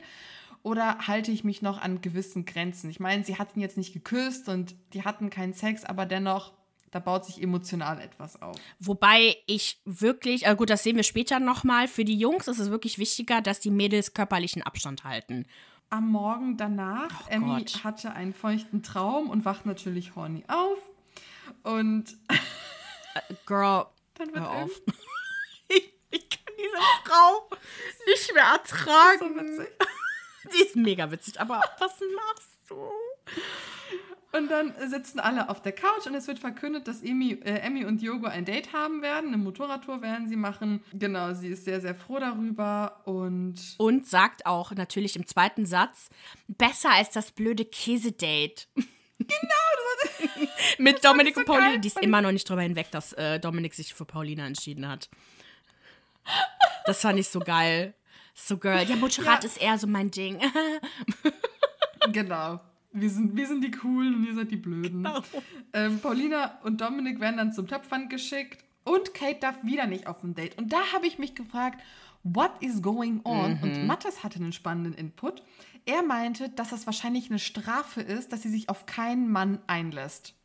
Oder 0.61 0.99
halte 0.99 1.31
ich 1.31 1.43
mich 1.43 1.61
noch 1.61 1.81
an 1.81 1.99
gewissen 1.99 2.45
Grenzen? 2.45 2.89
Ich 2.89 3.01
meine, 3.01 3.25
sie 3.25 3.37
hatten 3.37 3.59
jetzt 3.59 3.75
nicht 3.77 3.93
geküsst 3.93 4.47
und 4.47 4.75
die 4.93 5.03
hatten 5.03 5.29
keinen 5.29 5.53
Sex, 5.53 5.83
aber 5.83 6.05
dennoch 6.05 6.53
da 6.93 6.99
baut 6.99 7.25
sich 7.25 7.41
emotional 7.41 7.99
etwas 7.99 8.39
auf. 8.39 8.55
Wobei 8.79 9.35
ich 9.47 9.81
wirklich, 9.83 10.45
äh 10.45 10.55
gut, 10.55 10.69
das 10.69 10.83
sehen 10.83 10.95
wir 10.95 11.03
später 11.03 11.39
nochmal, 11.39 11.87
für 11.87 12.05
die 12.05 12.17
Jungs 12.17 12.47
ist 12.47 12.59
es 12.59 12.69
wirklich 12.69 12.99
wichtiger, 12.99 13.41
dass 13.41 13.59
die 13.59 13.71
Mädels 13.71 14.13
körperlichen 14.13 14.61
Abstand 14.61 15.03
halten 15.03 15.47
am 15.93 16.09
Morgen 16.09 16.57
danach, 16.57 17.25
oh 17.25 17.29
Emmy 17.29 17.59
Gott. 17.59 17.83
hatte 17.83 18.13
einen 18.13 18.33
feuchten 18.33 18.81
Traum 18.81 19.29
und 19.29 19.45
wacht 19.45 19.67
natürlich 19.67 20.15
horny 20.15 20.43
auf. 20.47 20.79
Und 21.61 22.17
äh, 22.29 23.33
Girl, 23.45 23.85
dann 24.15 24.33
wird 24.33 24.39
hör 24.39 24.49
auf. 24.49 24.71
ich, 25.67 25.93
ich, 26.09 26.29
kann 26.31 26.55
diese 26.57 26.77
Frau 27.05 27.47
nicht 28.07 28.33
mehr 28.33 28.43
ertragen. 28.43 29.37
Das 29.37 29.45
ist 29.45 29.55
so 29.55 29.61
witzig. 29.61 29.77
Die 30.53 30.63
ist 30.63 30.75
mega 30.75 31.11
witzig, 31.11 31.39
aber 31.39 31.61
was 31.77 31.91
machst 32.15 32.59
du? 32.67 32.91
Und 34.35 34.49
dann 34.49 34.73
sitzen 34.89 35.19
alle 35.19 35.47
auf 35.49 35.61
der 35.61 35.73
Couch 35.73 36.07
und 36.07 36.15
es 36.15 36.27
wird 36.27 36.39
verkündet, 36.39 36.87
dass 36.87 37.03
Emmy, 37.03 37.33
äh, 37.43 37.59
Emmy 37.59 37.85
und 37.85 38.01
Yogo 38.01 38.25
ein 38.25 38.45
Date 38.45 38.73
haben 38.73 39.03
werden. 39.03 39.27
Eine 39.27 39.37
Motorradtour 39.37 40.01
werden 40.01 40.27
sie 40.27 40.35
machen. 40.35 40.83
Genau, 40.91 41.33
sie 41.35 41.49
ist 41.49 41.65
sehr, 41.65 41.81
sehr 41.81 41.93
froh 41.93 42.17
darüber 42.17 43.01
und. 43.05 43.55
Und 43.77 44.07
sagt 44.07 44.47
auch 44.47 44.71
natürlich 44.71 45.15
im 45.15 45.27
zweiten 45.27 45.67
Satz: 45.67 46.09
besser 46.47 46.89
als 46.89 47.11
das 47.11 47.31
blöde 47.31 47.65
Käsedate. 47.65 48.65
Genau, 49.19 50.47
mit 50.79 51.05
Dominik 51.05 51.35
so 51.35 51.41
und 51.41 51.45
Pauline. 51.45 51.79
Die 51.79 51.87
ist 51.87 52.01
immer 52.01 52.21
noch 52.21 52.33
nicht 52.33 52.49
drüber 52.49 52.63
hinweg, 52.63 52.91
dass 52.91 53.13
äh, 53.13 53.39
Dominik 53.39 53.73
sich 53.73 53.93
für 53.93 54.03
Paulina 54.03 54.45
entschieden 54.45 54.85
hat. 54.89 55.09
Das 56.85 56.99
fand 56.99 57.19
ich 57.19 57.29
so 57.29 57.39
geil. 57.39 57.93
So, 58.33 58.57
Girl. 58.57 58.83
Ja, 58.83 58.97
Motorrad 58.97 59.43
ja. 59.43 59.49
ist 59.49 59.61
eher 59.61 59.77
so 59.77 59.87
mein 59.87 60.11
Ding. 60.11 60.41
genau 62.11 62.59
wir 62.93 63.09
sind, 63.09 63.35
wir 63.35 63.47
sind 63.47 63.63
die 63.63 63.71
Coolen 63.71 64.15
und 64.15 64.25
ihr 64.25 64.35
seid 64.35 64.51
die 64.51 64.57
Blöden. 64.57 65.03
Genau. 65.03 65.21
Ähm, 65.73 65.99
Paulina 65.99 66.59
und 66.63 66.81
Dominik 66.81 67.19
werden 67.19 67.37
dann 67.37 67.53
zum 67.53 67.67
Töpfern 67.67 68.09
geschickt 68.09 68.63
und 68.83 69.13
Kate 69.13 69.39
darf 69.39 69.63
wieder 69.63 69.87
nicht 69.87 70.07
auf 70.07 70.23
ein 70.23 70.35
Date. 70.35 70.57
Und 70.57 70.71
da 70.71 70.93
habe 70.93 71.07
ich 71.07 71.17
mich 71.17 71.35
gefragt, 71.35 71.81
what 72.23 72.51
is 72.59 72.81
going 72.81 73.21
on? 73.23 73.57
Mhm. 73.57 73.63
Und 73.63 73.87
Mattes 73.87 74.23
hatte 74.23 74.39
einen 74.39 74.53
spannenden 74.53 74.93
Input. 74.93 75.43
Er 75.85 76.03
meinte, 76.03 76.49
dass 76.49 76.69
das 76.69 76.85
wahrscheinlich 76.85 77.29
eine 77.29 77.39
Strafe 77.39 78.01
ist, 78.01 78.31
dass 78.31 78.41
sie 78.41 78.49
sich 78.49 78.69
auf 78.69 78.85
keinen 78.85 79.29
Mann 79.29 79.59
einlässt. 79.67 80.35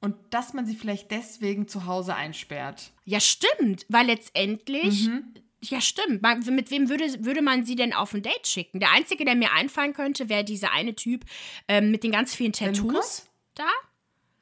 Und 0.00 0.16
dass 0.30 0.54
man 0.54 0.66
sie 0.66 0.74
vielleicht 0.74 1.10
deswegen 1.10 1.68
zu 1.68 1.84
Hause 1.84 2.14
einsperrt. 2.14 2.92
Ja, 3.04 3.20
stimmt, 3.20 3.84
weil 3.88 4.06
letztendlich 4.06 5.08
mhm. 5.08 5.34
Ja, 5.62 5.80
stimmt. 5.80 6.22
Mit 6.46 6.70
wem 6.70 6.88
würde, 6.88 7.24
würde 7.24 7.42
man 7.42 7.64
sie 7.64 7.76
denn 7.76 7.92
auf 7.92 8.14
ein 8.14 8.22
Date 8.22 8.46
schicken? 8.46 8.80
Der 8.80 8.92
einzige, 8.92 9.24
der 9.24 9.34
mir 9.34 9.52
einfallen 9.52 9.92
könnte, 9.92 10.28
wäre 10.28 10.44
dieser 10.44 10.72
eine 10.72 10.94
Typ 10.94 11.24
ähm, 11.68 11.90
mit 11.90 12.02
den 12.02 12.12
ganz 12.12 12.34
vielen 12.34 12.52
Tattoos 12.52 13.26
da. 13.54 13.68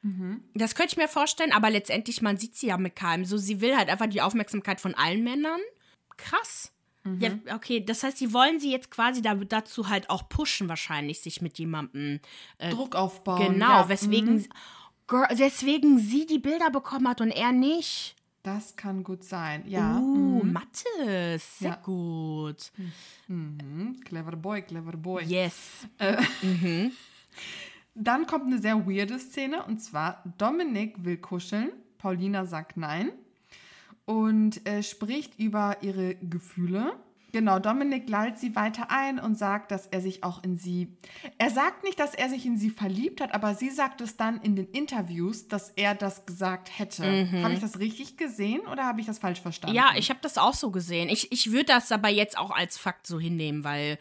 Mhm. 0.01 0.43
Das 0.53 0.75
könnte 0.75 0.93
ich 0.93 0.97
mir 0.97 1.09
vorstellen, 1.09 1.51
aber 1.51 1.69
letztendlich, 1.69 2.21
man 2.21 2.37
sieht 2.37 2.55
sie 2.55 2.67
ja 2.67 2.77
mit 2.77 2.95
keinem. 2.95 3.25
So, 3.25 3.37
sie 3.37 3.59
will 3.59 3.75
halt 3.75 3.89
einfach 3.89 4.07
die 4.07 4.21
Aufmerksamkeit 4.21 4.79
von 4.79 4.95
allen 4.95 5.23
Männern. 5.23 5.59
Krass. 6.15 6.71
Mhm. 7.03 7.19
Ja, 7.19 7.55
okay, 7.55 7.83
das 7.83 8.03
heißt, 8.03 8.17
sie 8.17 8.33
wollen 8.33 8.59
sie 8.59 8.71
jetzt 8.71 8.91
quasi 8.91 9.21
da, 9.21 9.35
dazu 9.35 9.89
halt 9.89 10.09
auch 10.09 10.29
pushen, 10.29 10.69
wahrscheinlich, 10.69 11.19
sich 11.19 11.41
mit 11.41 11.59
jemandem 11.59 12.21
äh, 12.59 12.69
Druck 12.69 12.95
aufbauen. 12.95 13.53
Genau, 13.53 13.81
ja. 13.81 13.89
weswegen, 13.89 14.35
mhm. 14.35 14.47
girl, 15.07 15.27
weswegen 15.33 15.99
sie 15.99 16.25
die 16.25 16.39
Bilder 16.39 16.69
bekommen 16.69 17.07
hat 17.09 17.19
und 17.19 17.31
er 17.31 17.51
nicht. 17.51 18.15
Das 18.55 18.75
kann 18.75 19.03
gut 19.03 19.23
sein, 19.23 19.63
ja. 19.67 19.99
Uh, 19.99 20.43
mhm. 20.43 20.53
Mathis, 20.53 21.59
sehr 21.59 21.69
ja. 21.69 21.75
gut. 21.75 22.71
Mhm. 23.27 23.99
Clever 24.03 24.35
Boy, 24.35 24.63
clever 24.63 24.97
Boy. 24.97 25.23
Yes. 25.23 25.85
Äh, 25.99 26.17
mhm. 26.41 26.91
Dann 27.93 28.25
kommt 28.25 28.47
eine 28.47 28.57
sehr 28.57 28.87
weirde 28.87 29.19
Szene 29.19 29.63
und 29.65 29.77
zwar 29.83 30.23
Dominik 30.39 31.05
will 31.05 31.17
kuscheln, 31.17 31.69
Paulina 31.99 32.47
sagt 32.47 32.75
nein 32.75 33.11
und 34.05 34.67
äh, 34.67 34.81
spricht 34.81 35.37
über 35.37 35.77
ihre 35.83 36.15
Gefühle. 36.15 36.93
Genau, 37.31 37.59
Dominik 37.59 38.09
lallt 38.09 38.39
sie 38.39 38.55
weiter 38.55 38.87
ein 38.89 39.19
und 39.19 39.37
sagt, 39.37 39.71
dass 39.71 39.87
er 39.87 40.01
sich 40.01 40.23
auch 40.23 40.43
in 40.43 40.57
sie. 40.57 40.87
Er 41.37 41.49
sagt 41.51 41.83
nicht, 41.83 41.99
dass 41.99 42.15
er 42.15 42.29
sich 42.29 42.45
in 42.45 42.57
sie 42.57 42.69
verliebt 42.69 43.21
hat, 43.21 43.33
aber 43.33 43.53
sie 43.55 43.69
sagt 43.69 44.01
es 44.01 44.17
dann 44.17 44.41
in 44.41 44.55
den 44.55 44.67
Interviews, 44.69 45.47
dass 45.47 45.69
er 45.71 45.95
das 45.95 46.25
gesagt 46.25 46.77
hätte. 46.77 47.03
Mhm. 47.03 47.43
Habe 47.43 47.53
ich 47.53 47.59
das 47.59 47.79
richtig 47.79 48.17
gesehen 48.17 48.61
oder 48.61 48.85
habe 48.85 48.99
ich 48.99 49.05
das 49.05 49.19
falsch 49.19 49.41
verstanden? 49.41 49.75
Ja, 49.75 49.91
ich 49.95 50.09
habe 50.09 50.19
das 50.21 50.37
auch 50.37 50.53
so 50.53 50.71
gesehen. 50.71 51.09
Ich, 51.09 51.31
ich 51.31 51.51
würde 51.51 51.65
das 51.65 51.91
aber 51.91 52.09
jetzt 52.09 52.37
auch 52.37 52.51
als 52.51 52.77
Fakt 52.77 53.05
so 53.05 53.19
hinnehmen, 53.19 53.63
weil 53.63 53.99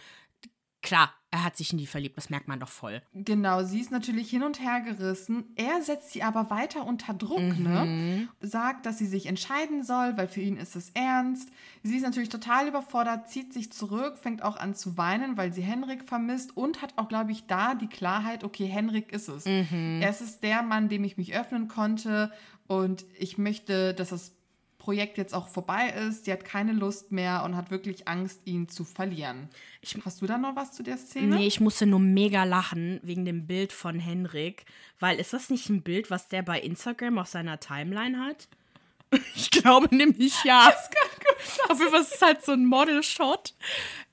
klar, 0.82 1.12
er 1.30 1.44
hat 1.44 1.58
sich 1.58 1.72
in 1.72 1.78
die 1.78 1.86
verliebt, 1.86 2.16
das 2.16 2.30
merkt 2.30 2.48
man 2.48 2.58
doch 2.58 2.68
voll. 2.68 3.02
Genau, 3.12 3.62
sie 3.62 3.80
ist 3.80 3.90
natürlich 3.90 4.30
hin 4.30 4.42
und 4.42 4.60
her 4.60 4.80
gerissen. 4.80 5.44
Er 5.56 5.82
setzt 5.82 6.12
sie 6.12 6.22
aber 6.22 6.48
weiter 6.48 6.86
unter 6.86 7.12
Druck, 7.12 7.58
ne? 7.58 8.28
Sagt, 8.40 8.86
dass 8.86 8.96
sie 8.96 9.06
sich 9.06 9.26
entscheiden 9.26 9.82
soll, 9.82 10.16
weil 10.16 10.26
für 10.26 10.40
ihn 10.40 10.56
ist 10.56 10.74
es 10.74 10.88
ernst. 10.94 11.50
Sie 11.82 11.96
ist 11.96 12.02
natürlich 12.02 12.30
total 12.30 12.68
überfordert, 12.68 13.28
zieht 13.28 13.52
sich 13.52 13.70
zurück, 13.70 14.16
fängt 14.16 14.42
auch 14.42 14.56
an 14.56 14.74
zu 14.74 14.96
weinen, 14.96 15.36
weil 15.36 15.52
sie 15.52 15.60
Henrik 15.60 16.04
vermisst 16.04 16.56
und 16.56 16.80
hat 16.80 16.94
auch, 16.96 17.08
glaube 17.08 17.32
ich, 17.32 17.46
da 17.46 17.74
die 17.74 17.88
Klarheit, 17.88 18.42
okay, 18.42 18.66
Henrik 18.66 19.12
ist 19.12 19.28
es. 19.28 19.44
Er 19.44 20.08
ist 20.08 20.42
der 20.42 20.62
Mann, 20.62 20.88
dem 20.88 21.04
ich 21.04 21.18
mich 21.18 21.36
öffnen 21.36 21.68
konnte 21.68 22.32
und 22.68 23.04
ich 23.18 23.36
möchte, 23.36 23.92
dass 23.92 24.10
das 24.10 24.37
Projekt 24.88 25.18
jetzt 25.18 25.34
auch 25.34 25.48
vorbei 25.48 25.90
ist. 25.90 26.24
Sie 26.24 26.32
hat 26.32 26.46
keine 26.46 26.72
Lust 26.72 27.12
mehr 27.12 27.42
und 27.44 27.54
hat 27.56 27.70
wirklich 27.70 28.08
Angst, 28.08 28.40
ihn 28.46 28.70
zu 28.70 28.86
verlieren. 28.86 29.50
Hast 30.02 30.22
du 30.22 30.26
da 30.26 30.38
noch 30.38 30.56
was 30.56 30.72
zu 30.72 30.82
der 30.82 30.96
Szene? 30.96 31.36
Nee, 31.36 31.46
ich 31.46 31.60
musste 31.60 31.84
nur 31.84 32.00
mega 32.00 32.44
lachen 32.44 32.98
wegen 33.02 33.26
dem 33.26 33.46
Bild 33.46 33.74
von 33.74 34.00
Henrik, 34.00 34.64
weil 34.98 35.20
ist 35.20 35.34
das 35.34 35.50
nicht 35.50 35.68
ein 35.68 35.82
Bild, 35.82 36.10
was 36.10 36.28
der 36.28 36.40
bei 36.40 36.58
Instagram 36.58 37.18
auf 37.18 37.26
seiner 37.28 37.60
Timeline 37.60 38.18
hat? 38.18 38.48
Ich 39.34 39.50
glaube 39.50 39.94
nämlich 39.94 40.44
ja. 40.44 40.68
Auf 41.68 41.78
jeden 41.78 41.90
Fall 41.90 42.00
ist 42.00 42.14
es 42.14 42.22
halt 42.22 42.44
so 42.44 42.52
ein 42.52 42.64
Model-Shot. 42.64 43.54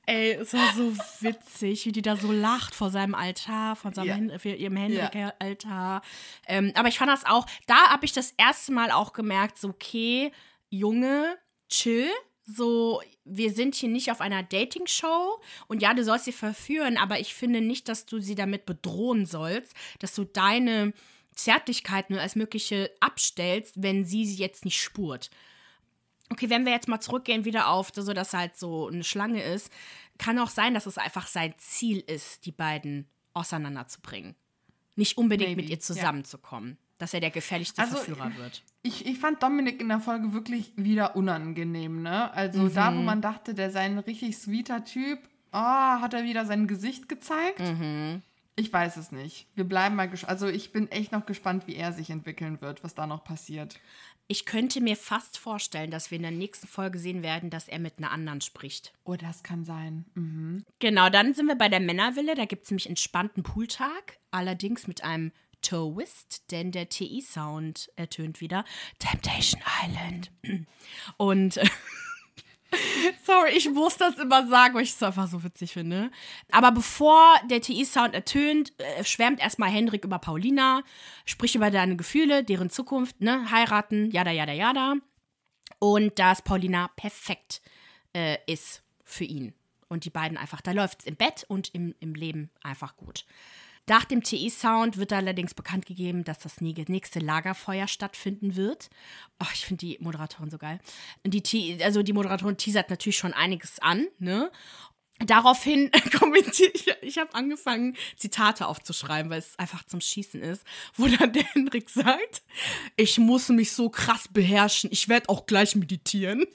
Ey, 0.06 0.34
es 0.34 0.54
war 0.54 0.74
so 0.74 0.94
witzig, 1.22 1.86
wie 1.86 1.92
die 1.92 2.02
da 2.02 2.16
so 2.16 2.32
lacht 2.32 2.76
vor 2.76 2.92
seinem 2.92 3.16
Altar, 3.16 3.76
von 3.76 3.94
seinem 3.94 4.30
Ja. 4.30 4.38
Hen 4.40 4.58
ihrem 4.58 4.76
Henrik-Altar. 4.76 6.02
Ähm, 6.48 6.72
aber 6.76 6.90
ich 6.90 6.98
fand 6.98 7.12
das 7.12 7.26
auch, 7.26 7.46
da 7.66 7.90
habe 7.90 8.06
ich 8.06 8.14
das 8.14 8.32
erste 8.38 8.72
Mal 8.72 8.92
auch 8.92 9.14
gemerkt, 9.14 9.58
so, 9.58 9.70
okay, 9.70 10.32
Junge, 10.78 11.38
chill. 11.70 12.10
So, 12.48 13.02
wir 13.24 13.52
sind 13.52 13.74
hier 13.74 13.90
nicht 13.90 14.12
auf 14.12 14.22
einer 14.22 14.44
Dating-Show 14.44 15.42
und 15.68 15.82
ja, 15.82 15.96
du 15.96 16.04
sollst 16.04 16.26
sie 16.26 16.32
verführen, 16.32 16.98
aber 16.98 17.20
ich 17.20 17.34
finde 17.34 17.60
nicht, 17.60 17.90
dass 17.90 18.06
du 18.06 18.20
sie 18.20 18.36
damit 18.36 18.68
bedrohen 18.68 19.26
sollst, 19.26 19.74
dass 19.98 20.14
du 20.14 20.26
deine 20.26 20.94
Zärtlichkeit 21.34 22.12
nur 22.12 22.22
als 22.22 22.36
mögliche 22.36 22.92
abstellst, 23.00 23.82
wenn 23.82 24.06
sie 24.06 24.26
sie 24.26 24.36
jetzt 24.36 24.64
nicht 24.64 24.80
spurt. 24.80 25.32
Okay, 26.30 26.50
wenn 26.50 26.66
wir 26.66 26.72
jetzt 26.72 26.88
mal 26.88 27.02
zurückgehen 27.02 27.46
wieder 27.46 27.68
auf, 27.70 27.92
so 27.96 28.14
dass 28.14 28.34
halt 28.34 28.58
so 28.58 28.88
eine 28.88 29.04
Schlange 29.04 29.44
ist, 29.44 29.72
kann 30.18 30.40
auch 30.40 30.50
sein, 30.50 30.74
dass 30.74 30.86
es 30.86 30.98
einfach 30.98 31.28
sein 31.28 31.54
Ziel 31.58 32.00
ist, 32.00 32.46
die 32.46 32.52
beiden 32.52 33.10
auseinanderzubringen. 33.34 34.36
Nicht 34.96 35.18
unbedingt 35.18 35.52
Maybe, 35.52 35.62
mit 35.64 35.70
ihr 35.70 35.78
ja. 35.78 35.82
zusammenzukommen. 35.82 36.78
Dass 36.98 37.14
er 37.14 37.20
der 37.20 37.32
gefährlichste 37.32 37.82
Also, 37.82 37.98
Verführer 37.98 38.36
wird. 38.38 38.64
Ich, 38.86 39.06
ich 39.08 39.18
fand 39.18 39.42
Dominik 39.42 39.82
in 39.82 39.88
der 39.90 40.00
Folge 40.00 40.32
wirklich 40.34 40.72
wieder 40.76 41.16
unangenehm, 41.16 42.04
ne? 42.04 42.32
Also 42.34 42.68
da, 42.70 42.92
Mhm. 42.92 42.98
wo 42.98 43.02
man 43.02 43.22
dachte, 43.22 43.54
der 43.56 43.72
sei 43.72 43.82
ein 43.82 43.98
richtig 43.98 44.38
sweeter 44.38 44.84
Typ, 44.86 45.20
ah, 45.52 46.02
hat 46.02 46.14
er 46.14 46.24
wieder 46.24 46.46
sein 46.46 46.68
Gesicht 46.68 47.10
gezeigt. 47.10 47.60
Mhm. 47.60 48.22
Ich 48.56 48.72
weiß 48.72 48.98
es 48.98 49.12
nicht. 49.12 49.48
Wir 49.56 49.64
bleiben 49.64 49.96
mal 49.96 50.08
gespannt. 50.08 50.30
Also 50.32 50.48
ich 50.48 50.72
bin 50.72 50.90
echt 50.92 51.12
noch 51.12 51.26
gespannt, 51.26 51.66
wie 51.68 51.76
er 51.76 51.94
sich 51.94 52.10
entwickeln 52.12 52.62
wird, 52.62 52.84
was 52.84 52.94
da 52.96 53.08
noch 53.08 53.24
passiert. 53.24 53.80
Ich 54.28 54.46
könnte 54.46 54.82
mir 54.82 54.96
fast 54.96 55.38
vorstellen, 55.38 55.92
dass 55.92 56.10
wir 56.10 56.16
in 56.16 56.22
der 56.24 56.32
nächsten 56.32 56.68
Folge 56.68 56.98
sehen 56.98 57.22
werden, 57.22 57.50
dass 57.50 57.68
er 57.68 57.80
mit 57.80 57.98
einer 57.98 58.12
anderen 58.12 58.42
spricht. 58.42 58.94
Oh, 59.04 59.16
das 59.16 59.44
kann 59.44 59.66
sein. 59.66 60.06
Mhm. 60.16 60.64
Genau, 60.80 61.10
dann 61.10 61.34
sind 61.34 61.48
wir 61.48 61.56
bei 61.56 61.70
der 61.70 61.80
Männerville. 61.80 62.34
Da 62.36 62.46
gibt 62.46 62.64
es 62.66 62.72
nämlich 62.72 62.88
entspannten 62.90 63.44
Pooltag. 63.44 64.18
Allerdings 64.32 64.88
mit 64.88 65.04
einem 65.04 65.32
Twist, 65.66 66.52
denn 66.52 66.72
der 66.72 66.90
TI-Sound 66.90 67.92
ertönt 67.96 68.40
wieder. 68.42 68.66
Temptation 69.00 69.62
Island. 69.84 70.32
Und. 71.18 71.60
Sorry, 73.24 73.52
ich 73.52 73.70
muss 73.70 73.96
das 73.98 74.18
immer 74.18 74.48
sagen, 74.48 74.76
weil 74.76 74.84
ich 74.84 74.92
es 74.92 75.02
einfach 75.02 75.28
so 75.28 75.44
witzig 75.44 75.74
finde. 75.74 76.12
Aber 76.52 76.72
bevor 76.72 77.36
der 77.50 77.62
TI-Sound 77.62 78.14
ertönt, 78.14 78.74
äh, 78.80 79.04
schwärmt 79.04 79.40
erstmal 79.40 79.70
Hendrik 79.70 80.04
über 80.04 80.20
Paulina, 80.20 80.84
spricht 81.26 81.56
über 81.56 81.72
deine 81.72 81.96
Gefühle, 81.96 82.44
deren 82.44 82.70
Zukunft, 82.70 83.22
ne, 83.22 83.50
heiraten, 83.50 84.12
jada, 84.12 84.32
jada, 84.32 84.52
jada. 84.54 84.96
Und 85.80 86.20
dass 86.20 86.42
Paulina 86.42 86.90
perfekt 86.96 87.62
äh, 88.14 88.38
ist 88.46 88.84
für 89.04 89.24
ihn. 89.24 89.54
Und 89.88 90.06
die 90.06 90.10
beiden 90.10 90.38
einfach, 90.38 90.62
da 90.62 90.72
läuft 90.72 91.02
es 91.02 91.06
im 91.06 91.16
Bett 91.16 91.46
und 91.48 91.74
im, 91.74 91.96
im 92.00 92.14
Leben 92.14 92.52
einfach 92.62 92.98
gut. 92.98 93.26
Nach 93.88 94.04
dem 94.06 94.24
TI-Sound 94.24 94.98
wird 94.98 95.14
allerdings 95.14 95.54
bekannt 95.54 95.86
gegeben, 95.86 96.24
dass 96.24 96.40
das 96.40 96.60
nächste 96.60 97.20
Lagerfeuer 97.20 97.88
stattfinden 97.88 98.56
wird. 98.56 98.90
Oh, 99.40 99.48
ich 99.54 99.66
finde 99.66 99.86
die 99.86 99.98
Moderatorin 100.00 100.50
so 100.50 100.58
geil. 100.58 100.80
Die, 101.24 101.44
Te- 101.44 101.78
also 101.84 102.02
die 102.02 102.14
Moderatorin 102.14 102.58
teasert 102.58 102.90
natürlich 102.90 103.18
schon 103.18 103.34
einiges 103.34 103.80
an, 103.80 104.08
ne? 104.18 104.52
Daraufhin 105.20 105.92
kommentiere 106.20 106.72
ich, 106.74 106.88
ich 107.02 107.18
habe 107.20 107.34
angefangen, 107.36 107.96
Zitate 108.18 108.68
aufzuschreiben, 108.68 109.32
weil 109.32 109.40
es 109.40 109.58
einfach 109.58 109.86
zum 109.86 110.02
Schießen 110.02 110.42
ist, 110.42 110.64
wo 110.96 111.08
dann 111.08 111.32
der 111.32 111.44
Henrik 111.54 111.90
sagt, 111.90 112.44
ich 112.98 113.18
muss 113.18 113.48
mich 113.48 113.72
so 113.72 113.90
krass 113.90 114.28
beherrschen, 114.30 114.90
ich 114.92 115.08
werde 115.08 115.30
auch 115.30 115.46
gleich 115.46 115.76
meditieren. 115.76 116.42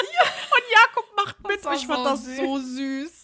Und 0.00 0.64
Jakob 0.74 1.04
macht 1.16 1.46
mit, 1.46 1.58
ich 1.76 1.86
fand 1.86 2.04
das 2.06 2.24
so 2.24 2.58
süß. 2.58 3.19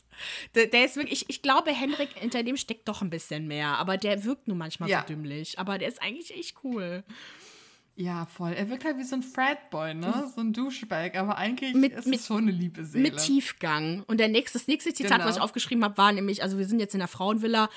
Der, 0.55 0.67
der 0.67 0.85
ist 0.85 0.97
wirklich, 0.97 1.23
ich, 1.23 1.31
ich 1.31 1.43
glaube, 1.43 1.71
Henrik, 1.73 2.11
hinter 2.15 2.43
dem 2.43 2.57
steckt 2.57 2.89
doch 2.89 3.03
ein 3.03 3.11
bisschen 3.11 3.47
mehr, 3.47 3.79
aber 3.79 3.97
der 3.97 4.25
wirkt 4.25 4.49
nur 4.49 4.57
manchmal 4.57 4.89
Ja. 4.89 5.03
so 5.03 5.09
dümmlich. 5.15 5.59
Aber 5.59 5.79
der 5.79 5.89
ist 5.89 6.03
eigentlich 6.03 6.35
echt 6.37 6.57
cool. 6.65 7.05
Ja, 7.99 8.27
voll. 8.27 8.53
Er 8.53 8.69
wirkt 8.69 8.85
halt 8.85 8.99
wie 8.99 9.05
so 9.05 9.17
ein 9.17 9.23
Fratboy, 9.23 9.95
ne? 9.95 10.31
So 10.35 10.43
ein 10.43 10.53
Douchebag. 10.53 11.17
Aber 11.17 11.39
eigentlich 11.39 11.75
Mit- 11.75 11.95
ist 11.95 12.07
mit- 12.07 12.21
es 12.21 12.27
schon 12.27 12.43
eine 12.43 12.51
liebe 12.51 12.85
Seele. 12.85 13.05
Mit 13.11 13.17
Tiefgang. 13.19 14.03
Und 14.07 14.19
der 14.19 14.29
nächste, 14.29 14.59
das 14.59 14.69
nächste 14.69 14.93
Zitat, 14.93 15.13
Genau. 15.19 15.25
was 15.29 15.37
ich 15.37 15.43
aufgeschrieben 15.43 15.83
habe, 15.83 15.97
war 15.97 16.13
nämlich, 16.13 16.43
also 16.43 16.59
wir 16.59 16.67
sind 16.67 16.79
jetzt 16.79 16.95
in 16.95 16.99
der 16.99 17.09
Frauenvilla. 17.09 17.71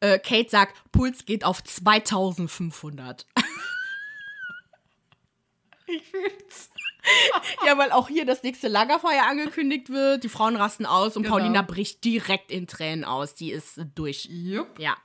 Äh, 0.00 0.18
Kate 0.18 0.50
sagt, 0.50 0.76
Puls 0.90 1.24
geht 1.24 1.44
auf 1.44 1.62
2500. 1.62 3.26
ich 5.86 6.02
fühl's. 6.02 6.70
ja, 7.66 7.76
weil 7.78 7.92
auch 7.92 8.08
hier 8.08 8.24
das 8.26 8.42
nächste 8.42 8.68
Lagerfeuer 8.68 9.24
angekündigt 9.28 9.90
wird. 9.90 10.24
Die 10.24 10.28
Frauen 10.28 10.56
rasten 10.56 10.86
aus 10.86 11.16
und 11.16 11.22
Genau. 11.24 11.36
Paulina 11.36 11.62
bricht 11.62 12.04
direkt 12.04 12.50
in 12.50 12.66
Tränen 12.66 13.04
aus. 13.04 13.34
Die 13.34 13.50
ist 13.52 13.80
durch. 13.94 14.26
Jupp, 14.30 14.78
Ja. 14.78 14.96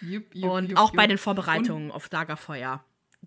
jupp, 0.00 0.34
jupp. 0.34 0.50
Und 0.50 0.70
jupp, 0.70 0.78
auch 0.78 0.90
bei 0.92 1.06
den 1.06 1.18
Vorbereitungen 1.18 1.90
auf 1.90 2.10
Lagerfeuer. 2.10 2.84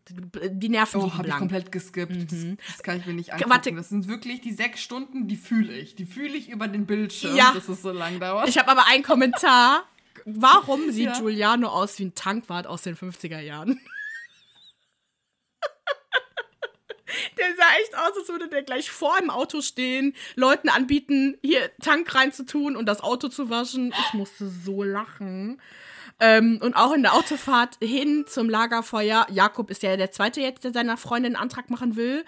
Die 0.09 0.69
Nerven 0.69 1.01
Oh, 1.01 1.13
habe 1.15 1.27
ich 1.27 1.33
komplett 1.35 1.71
geskippt. 1.71 2.31
Das, 2.31 2.39
das 2.67 2.83
kann 2.83 2.97
ich 2.99 3.05
mir 3.07 3.13
nicht 3.13 3.33
angucken. 3.33 3.49
Warte. 3.49 3.73
Das 3.73 3.89
sind 3.89 4.07
wirklich 4.07 4.41
die 4.41 4.53
sechs 4.53 4.79
Stunden, 4.81 5.27
die 5.27 5.35
fühle 5.35 5.73
ich. 5.73 5.95
Die 5.95 6.05
fühle 6.05 6.37
ich 6.37 6.49
über 6.49 6.67
den 6.67 6.85
Bildschirm, 6.85 7.35
Ja. 7.35 7.51
dass 7.53 7.67
es 7.67 7.81
so 7.81 7.91
lang 7.91 8.19
dauert. 8.19 8.47
Ich 8.47 8.57
habe 8.57 8.69
aber 8.69 8.85
einen 8.87 9.03
Kommentar. 9.03 9.83
Warum 10.25 10.91
sieht 10.91 11.07
Ja. 11.07 11.19
Giuliano 11.19 11.67
aus 11.69 11.97
wie 11.99 12.05
ein 12.05 12.15
Tankwart 12.15 12.67
aus 12.67 12.83
den 12.83 12.95
50er 12.95 13.39
Jahren? 13.39 13.79
Der 17.37 17.55
sah 17.55 17.81
echt 17.81 17.95
aus, 17.97 18.17
als 18.17 18.29
würde 18.29 18.47
der 18.47 18.63
gleich 18.63 18.91
vor 18.91 19.17
dem 19.19 19.29
Auto 19.29 19.61
stehen, 19.61 20.15
Leuten 20.35 20.69
anbieten, 20.69 21.37
hier 21.41 21.71
Tank 21.81 22.13
reinzutun 22.13 22.75
und 22.75 22.85
das 22.85 23.01
Auto 23.01 23.27
zu 23.27 23.49
waschen. 23.49 23.93
Ich 24.07 24.13
musste 24.13 24.47
so 24.47 24.83
lachen. 24.83 25.61
Ähm, 26.19 26.59
und 26.61 26.75
auch 26.75 26.93
in 26.93 27.03
der 27.03 27.13
Autofahrt 27.13 27.77
hin 27.81 28.25
zum 28.27 28.49
Lagerfeuer. 28.49 29.27
Jakob 29.29 29.69
ist 29.69 29.83
ja 29.83 29.95
der 29.97 30.11
Zweite 30.11 30.41
jetzt, 30.41 30.63
der 30.63 30.73
seiner 30.73 30.97
Freundin 30.97 31.35
einen 31.35 31.43
Antrag 31.43 31.69
machen 31.69 31.95
will. 31.95 32.25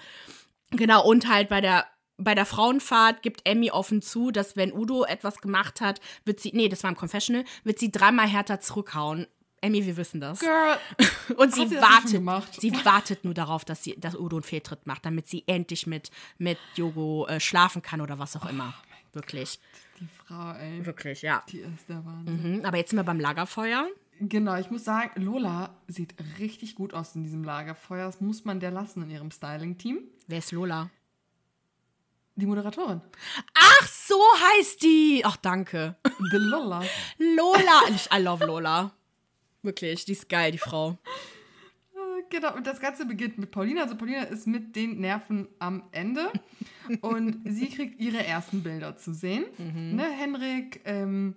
Genau, 0.72 1.04
und 1.06 1.28
halt 1.28 1.50
bei 1.50 1.62
der, 1.62 1.88
bei 2.18 2.36
der 2.36 2.46
Frauenfahrt 2.46 3.24
gibt 3.24 3.42
Emmy 3.46 3.72
offen 3.72 4.02
zu, 4.02 4.30
dass 4.30 4.56
wenn 4.56 4.74
Udo 4.74 5.06
etwas 5.06 5.42
gemacht 5.42 5.82
hat, 5.82 6.00
wird 6.24 6.40
sie, 6.40 6.52
nee, 6.54 6.70
das 6.70 6.84
war 6.84 6.92
im 6.92 6.98
Confessional, 6.98 7.46
wird 7.64 7.80
sie 7.80 7.92
dreimal 7.92 8.28
härter 8.28 8.60
zurückhauen. 8.60 9.26
Emmy, 9.62 9.86
wir 9.86 9.98
wissen 9.98 10.22
das. 10.22 10.40
Girl, 10.40 10.78
Und 11.38 11.54
sie 11.54 11.70
wartet, 11.72 12.62
sie 12.62 12.86
wartet 12.86 13.24
nur 13.24 13.34
darauf, 13.34 13.66
dass, 13.66 13.84
sie, 13.84 13.96
dass 14.00 14.16
Udo 14.16 14.38
einen 14.38 14.44
Fehltritt 14.44 14.88
macht, 14.88 15.06
damit 15.06 15.28
sie 15.28 15.44
endlich 15.48 15.88
mit, 15.88 16.12
mit 16.38 16.58
Yogo 16.76 17.28
äh, 17.28 17.40
schlafen 17.40 17.82
kann 17.82 18.02
oder 18.02 18.20
was 18.20 18.36
auch 18.36 18.46
immer. 18.50 18.74
Wirklich, 19.14 19.60
die 20.00 20.08
Frau, 20.08 20.52
ey. 20.54 20.86
wirklich, 20.86 21.22
ja. 21.22 21.44
Die 21.50 21.60
ist 21.60 21.90
der 21.90 22.06
Wahnsinn. 22.06 22.58
Mhm, 22.60 22.66
aber 22.66 22.78
jetzt 22.78 22.92
sind 22.92 22.98
wir 22.98 23.04
beim 23.04 23.20
Lagerfeuer. 23.20 23.88
Genau, 24.22 24.56
ich 24.58 24.70
muss 24.70 24.84
sagen, 24.84 25.22
Lola 25.22 25.76
sieht 25.88 26.14
richtig 26.40 26.76
gut 26.76 26.94
aus 26.94 27.16
in 27.16 27.24
diesem 27.24 27.44
Lagerfeuer. 27.44 28.06
Das 28.06 28.20
muss 28.20 28.44
man 28.44 28.60
der 28.60 28.72
lassen 28.72 29.04
in 29.04 29.10
ihrem 29.10 29.32
Styling-Team. 29.32 30.00
Wer 30.28 30.38
ist 30.40 30.52
Lola? 30.52 30.90
Die 32.36 32.46
Moderatorin. 32.46 33.02
Ach, 33.54 33.88
so 33.88 34.16
heißt 34.16 34.82
die. 34.84 35.22
Ach, 35.26 35.38
danke. 35.38 35.96
The 36.32 36.38
Lola. 36.38 36.84
Lola. 37.18 37.82
Ich, 37.90 38.10
I 38.14 38.22
love 38.22 38.46
Lola. 38.46 38.92
Wirklich, 39.62 40.06
die 40.06 40.14
ist 40.14 40.30
geil, 40.30 40.52
die 40.52 40.58
Frau. 40.58 40.98
Ah, 41.96 42.22
genau, 42.30 42.56
und 42.56 42.66
das 42.66 42.80
Ganze 42.80 43.06
beginnt 43.06 43.38
mit 43.38 43.52
Paulina. 43.52 43.84
Also 43.84 43.96
Paulina 43.96 44.24
ist 44.24 44.48
mit 44.48 44.76
den 44.76 45.00
Nerven 45.00 45.48
am 45.60 45.84
Ende. 45.92 46.32
und 47.02 47.42
sie 47.46 47.68
kriegt 47.68 48.00
ihre 48.00 48.26
ersten 48.26 48.64
Bilder 48.64 48.96
zu 48.96 49.14
sehen. 49.14 49.46
Mhm. 49.58 49.96
Ne, 49.96 50.10
Henrik, 50.12 50.82
ähm, 50.86 51.36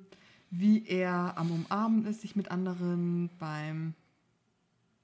wie 0.50 0.86
er 0.86 1.34
am 1.36 1.50
Umarmen 1.50 2.06
ist, 2.06 2.20
sich 2.20 2.36
mit 2.36 2.50
anderen 2.50 3.30
beim 3.38 3.94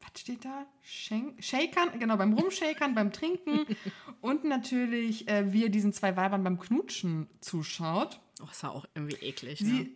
was 0.01 0.21
steht 0.21 0.45
da? 0.45 0.67
Shakern, 0.83 1.99
genau, 1.99 2.17
beim 2.17 2.33
Rumshakern, 2.33 2.95
beim 2.95 3.13
Trinken 3.13 3.67
und 4.21 4.45
natürlich, 4.45 5.29
äh, 5.29 5.53
wie 5.53 5.65
er 5.65 5.69
diesen 5.69 5.93
zwei 5.93 6.17
Weibern 6.17 6.45
beim 6.45 6.59
Knutschen 6.59 7.29
zuschaut. 7.41 8.21
Oh, 8.41 8.47
das 8.47 8.63
war 8.63 8.73
auch 8.73 8.87
irgendwie 8.95 9.17
eklig, 9.17 9.61
ne? 9.61 9.89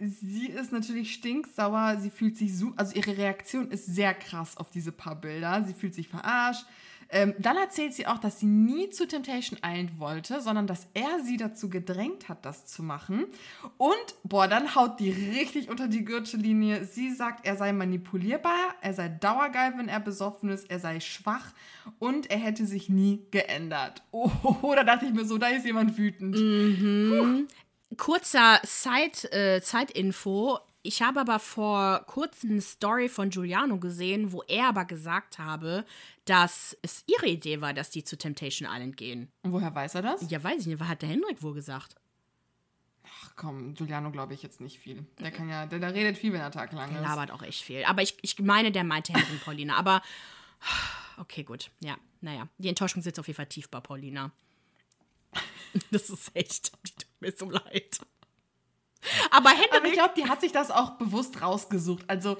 Sie, 0.00 0.48
ist 0.48 0.72
natürlich 0.72 1.14
stinksauer, 1.14 1.98
sie 2.00 2.10
fühlt 2.10 2.36
sich 2.36 2.56
so, 2.56 2.72
also 2.76 2.94
ihre 2.96 3.16
Reaktion 3.16 3.70
ist 3.70 3.86
sehr 3.86 4.12
krass 4.12 4.56
auf 4.56 4.70
diese 4.70 4.90
paar 4.90 5.14
Bilder. 5.14 5.62
Sie 5.64 5.74
fühlt 5.74 5.94
sich 5.94 6.08
verarscht. 6.08 6.66
Ähm, 7.10 7.34
dann 7.38 7.56
erzählt 7.56 7.94
sie 7.94 8.06
auch, 8.06 8.18
dass 8.18 8.40
sie 8.40 8.46
nie 8.46 8.90
zu 8.90 9.06
Temptation 9.06 9.58
Island 9.64 9.98
wollte, 9.98 10.40
sondern 10.40 10.66
dass 10.66 10.88
er 10.94 11.20
sie 11.22 11.36
dazu 11.36 11.68
gedrängt 11.68 12.28
hat, 12.28 12.44
das 12.44 12.66
zu 12.66 12.82
machen. 12.82 13.26
Und, 13.76 13.94
boah, 14.24 14.48
dann 14.48 14.74
haut 14.74 14.98
die 14.98 15.10
richtig 15.10 15.68
unter 15.68 15.86
die 15.86 16.04
Gürtellinie. 16.04 16.84
Sie 16.84 17.12
sagt, 17.12 17.46
er 17.46 17.56
sei 17.56 17.72
manipulierbar, 17.72 18.74
er 18.80 18.94
sei 18.94 19.08
dauergeil, 19.08 19.74
wenn 19.76 19.88
er 19.88 20.00
besoffen 20.00 20.48
ist, 20.48 20.68
er 20.70 20.80
sei 20.80 20.98
schwach 20.98 21.52
und 21.98 22.30
er 22.30 22.38
hätte 22.38 22.66
sich 22.66 22.88
nie 22.88 23.20
geändert. 23.30 24.02
Oh, 24.62 24.72
da 24.74 24.84
dachte 24.84 25.06
ich 25.06 25.12
mir 25.12 25.24
so, 25.24 25.38
da 25.38 25.48
ist 25.48 25.66
jemand 25.66 25.98
wütend. 25.98 26.36
Kurzer 27.96 28.60
Side, 28.64 29.30
äh, 29.32 29.60
Zeitinfo. 29.60 30.58
Ich 30.82 31.00
habe 31.00 31.20
aber 31.20 31.38
vor 31.38 32.04
kurzem 32.06 32.50
eine 32.50 32.60
Story 32.60 33.08
von 33.08 33.30
Giuliano 33.30 33.78
gesehen, 33.78 34.32
wo 34.32 34.42
er 34.42 34.68
aber 34.68 34.84
gesagt 34.84 35.38
habe, 35.38 35.86
dass 36.26 36.76
es 36.82 37.04
ihre 37.06 37.26
Idee 37.26 37.60
war, 37.62 37.72
dass 37.72 37.90
die 37.90 38.04
zu 38.04 38.18
Temptation 38.18 38.68
Island 38.70 38.96
gehen. 38.98 39.30
Und 39.42 39.52
woher 39.52 39.74
weiß 39.74 39.94
er 39.94 40.02
das? 40.02 40.30
Ja, 40.30 40.44
weiß 40.44 40.60
ich 40.60 40.66
nicht, 40.66 40.80
was 40.80 40.88
hat 40.88 41.00
der 41.00 41.08
Hendrik 41.08 41.42
wohl 41.42 41.54
gesagt? 41.54 41.96
Ach 43.06 43.32
komm, 43.36 43.72
Giuliano 43.74 44.10
glaube 44.10 44.34
ich 44.34 44.42
jetzt 44.42 44.60
nicht 44.60 44.78
viel. 44.78 45.06
Der 45.20 45.30
kann 45.30 45.48
ja, 45.48 45.64
der, 45.64 45.78
der 45.78 45.94
redet 45.94 46.18
viel, 46.18 46.32
wenn 46.34 46.40
der 46.40 46.50
Tag 46.50 46.72
lang 46.72 46.90
Der 46.92 47.00
ist. 47.00 47.08
labert 47.08 47.30
auch 47.30 47.42
echt 47.42 47.62
viel. 47.62 47.84
Aber 47.84 48.02
ich, 48.02 48.16
ich 48.20 48.38
meine, 48.40 48.70
der 48.70 48.84
meinte 48.84 49.14
Hendrik 49.14 49.32
und 49.32 49.44
Paulina. 49.44 49.76
Aber 49.76 50.02
okay, 51.18 51.44
gut. 51.44 51.70
Ja, 51.80 51.96
naja. 52.20 52.48
Die 52.58 52.68
Enttäuschung 52.68 53.00
sitzt 53.02 53.18
auf 53.18 53.26
jeden 53.26 53.36
Fall 53.36 53.46
tief 53.46 53.68
bei 53.70 53.80
Paulina. 53.80 54.32
Das 55.90 56.08
ist 56.08 56.30
echt, 56.36 56.70
mir 57.24 57.34
so 57.36 57.50
leid. 57.50 57.98
Aber 59.30 59.50
Aber 59.50 59.86
ich 59.86 59.92
glaube, 59.92 60.14
die 60.16 60.26
hat 60.26 60.40
sich 60.40 60.52
das 60.52 60.70
auch 60.70 60.90
bewusst 60.92 61.40
rausgesucht. 61.42 62.04
Also, 62.08 62.38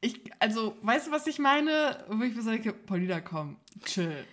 ich, 0.00 0.20
also, 0.38 0.76
weißt 0.82 1.08
du, 1.08 1.10
was 1.10 1.26
ich 1.26 1.38
meine? 1.38 2.04
Wo 2.08 2.22
ich 2.22 2.34
mir 2.34 2.42
so 2.42 2.50
denke, 2.50 2.72
Paulina, 2.72 3.20
komm, 3.20 3.56
chill. 3.84 4.24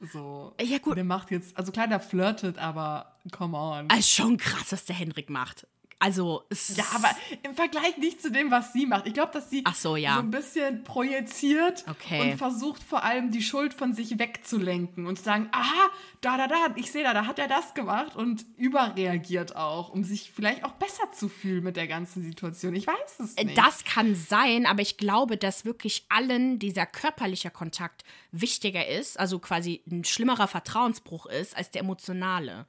So. 0.00 0.54
Ja, 0.60 0.78
gut. 0.78 0.96
Der 0.96 1.04
macht 1.04 1.30
jetzt, 1.30 1.56
also 1.56 1.72
klar, 1.72 1.88
der 1.88 2.00
flirtet, 2.00 2.58
aber 2.58 3.18
come 3.32 3.56
on. 3.56 3.88
ist 3.98 4.10
schon 4.10 4.36
krass, 4.36 4.72
was 4.72 4.84
der 4.84 4.96
Hendrik 4.96 5.28
macht. 5.28 5.66
Also, 6.02 6.44
es 6.48 6.74
Ja, 6.76 6.84
aber 6.94 7.10
im 7.42 7.54
Vergleich 7.54 7.98
nicht 7.98 8.22
zu 8.22 8.32
dem, 8.32 8.50
was 8.50 8.72
sie 8.72 8.86
macht. 8.86 9.06
Ich 9.06 9.12
glaube, 9.12 9.32
dass 9.32 9.50
sie 9.50 9.60
Ach 9.66 9.74
so, 9.74 9.96
ja. 9.96 10.14
so 10.14 10.20
ein 10.20 10.30
bisschen 10.30 10.82
projiziert 10.82 11.84
Okay. 11.88 12.32
und 12.32 12.38
versucht 12.38 12.82
vor 12.82 13.04
allem 13.04 13.30
die 13.30 13.42
Schuld 13.42 13.74
von 13.74 13.92
sich 13.92 14.18
wegzulenken 14.18 15.06
und 15.06 15.18
zu 15.18 15.24
sagen, 15.24 15.48
aha, 15.52 15.90
da, 16.22 16.38
da, 16.38 16.48
da, 16.48 16.56
ich 16.76 16.90
sehe 16.90 17.04
da, 17.04 17.12
da 17.12 17.26
hat 17.26 17.38
er 17.38 17.48
das 17.48 17.74
gemacht 17.74 18.16
und 18.16 18.46
überreagiert 18.56 19.56
auch, 19.56 19.90
um 19.90 20.02
sich 20.02 20.32
vielleicht 20.34 20.64
auch 20.64 20.72
besser 20.72 21.12
zu 21.12 21.28
fühlen 21.28 21.62
mit 21.62 21.76
der 21.76 21.86
ganzen 21.86 22.22
Situation. 22.22 22.74
Ich 22.74 22.86
weiß 22.86 23.18
es 23.18 23.36
nicht. 23.36 23.58
Das 23.58 23.84
kann 23.84 24.14
sein, 24.14 24.64
aber 24.64 24.80
ich 24.80 24.96
glaube, 24.96 25.36
dass 25.36 25.66
wirklich 25.66 26.06
allen 26.08 26.58
dieser 26.58 26.86
körperliche 26.86 27.50
Kontakt 27.50 28.04
wichtiger 28.32 28.86
ist, 28.86 29.20
also 29.20 29.38
quasi 29.38 29.82
ein 29.90 30.04
schlimmerer 30.04 30.48
Vertrauensbruch 30.48 31.26
ist 31.26 31.54
als 31.56 31.70
der 31.70 31.82
emotionale. 31.82 32.64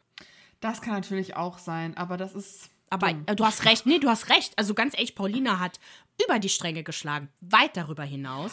Das 0.59 0.81
kann 0.81 0.93
natürlich 0.93 1.35
auch 1.37 1.57
sein, 1.59 1.95
aber 1.95 2.17
das 2.17 2.33
ist. 2.35 2.69
Aber 2.91 3.09
äh, 3.25 3.35
du 3.35 3.43
hast 3.45 3.65
recht, 3.65 3.87
nee, 3.87 3.97
du 3.97 4.09
hast 4.09 4.29
recht. 4.29 4.53
Also 4.57 4.75
ganz 4.75 4.93
ehrlich, 4.93 5.15
Paulina 5.15 5.59
hat 5.59 5.79
über 6.23 6.37
die 6.37 6.49
Stränge 6.49 6.83
geschlagen, 6.83 7.29
weit 7.39 7.75
darüber 7.75 8.03
hinaus. 8.03 8.51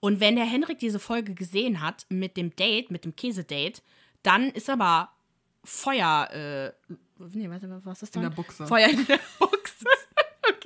Und 0.00 0.20
wenn 0.20 0.36
der 0.36 0.44
Henrik 0.44 0.78
diese 0.78 1.00
Folge 1.00 1.34
gesehen 1.34 1.80
hat 1.80 2.06
mit 2.08 2.36
dem 2.36 2.54
Date, 2.54 2.90
mit 2.92 3.04
dem 3.04 3.16
Käsedate, 3.16 3.82
dann 4.22 4.50
ist 4.50 4.70
aber 4.70 5.10
Feuer, 5.64 6.28
äh, 6.30 6.72
nee, 7.32 7.50
warte, 7.50 7.80
was 7.84 8.02
ist 8.02 8.14
das 8.14 8.22
In 8.22 8.28
der 8.28 8.36
Buchse. 8.36 8.66
Feuer 8.66 8.88
in 8.88 9.06
der 9.06 9.18
Buchse. 9.38 9.47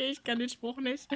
Okay, 0.02 0.10
ich 0.10 0.24
kann 0.24 0.38
den 0.38 0.48
Spruch 0.48 0.78
nicht. 0.78 1.06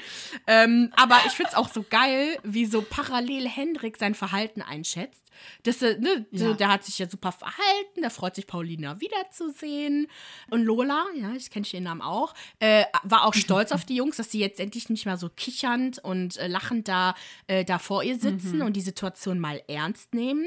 Ähm, 0.47 0.93
aber 0.97 1.19
ich 1.27 1.33
finde 1.33 1.51
es 1.51 1.57
auch 1.57 1.69
so 1.69 1.85
geil, 1.89 2.39
wie 2.45 2.67
so 2.67 2.83
parallel 2.83 3.49
Hendrik 3.49 3.97
sein 3.97 4.15
Verhalten 4.15 4.63
einschätzt. 4.63 5.23
Das, 5.65 5.83
äh, 5.83 5.99
ne, 5.99 6.25
Ja. 6.31 6.53
der 6.55 6.69
hat 6.69 6.85
sich 6.85 6.99
ja 6.99 7.09
super 7.09 7.33
verhalten, 7.33 8.03
da 8.03 8.11
freut 8.11 8.37
sich 8.37 8.47
Paulina 8.47 9.01
wiederzusehen. 9.01 10.07
Und 10.51 10.63
Lola, 10.65 11.05
ja, 11.15 11.33
ich 11.33 11.51
kenne 11.51 11.67
den 11.67 11.83
Namen 11.83 12.01
auch, 12.01 12.33
äh, 12.61 12.85
war 13.03 13.25
auch 13.25 13.35
stolz 13.35 13.73
auf 13.73 13.85
die 13.85 13.97
Jungs, 13.97 14.17
dass 14.17 14.31
sie 14.31 14.41
jetzt 14.41 14.61
endlich 14.61 14.89
nicht 14.89 15.05
mehr 15.05 15.17
so 15.17 15.29
kichernd 15.29 15.99
und 15.99 16.37
äh, 16.37 16.47
lachend 16.47 16.89
da, 16.89 17.15
äh, 17.49 17.65
da 17.65 17.79
vor 17.79 18.03
ihr 18.03 18.19
sitzen 18.19 18.63
und 18.63 18.75
die 18.75 18.81
Situation 18.81 19.41
mal 19.41 19.63
ernst 19.69 20.15
nehmen. 20.15 20.47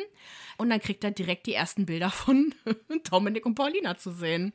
Und 0.57 0.69
dann 0.69 0.79
kriegt 0.79 1.03
er 1.03 1.11
direkt 1.11 1.45
die 1.45 1.53
ersten 1.53 1.85
Bilder 1.85 2.09
von 2.09 2.53
Dominik 3.09 3.45
und 3.45 3.55
Paulina 3.55 3.97
zu 3.97 4.11
sehen. 4.11 4.53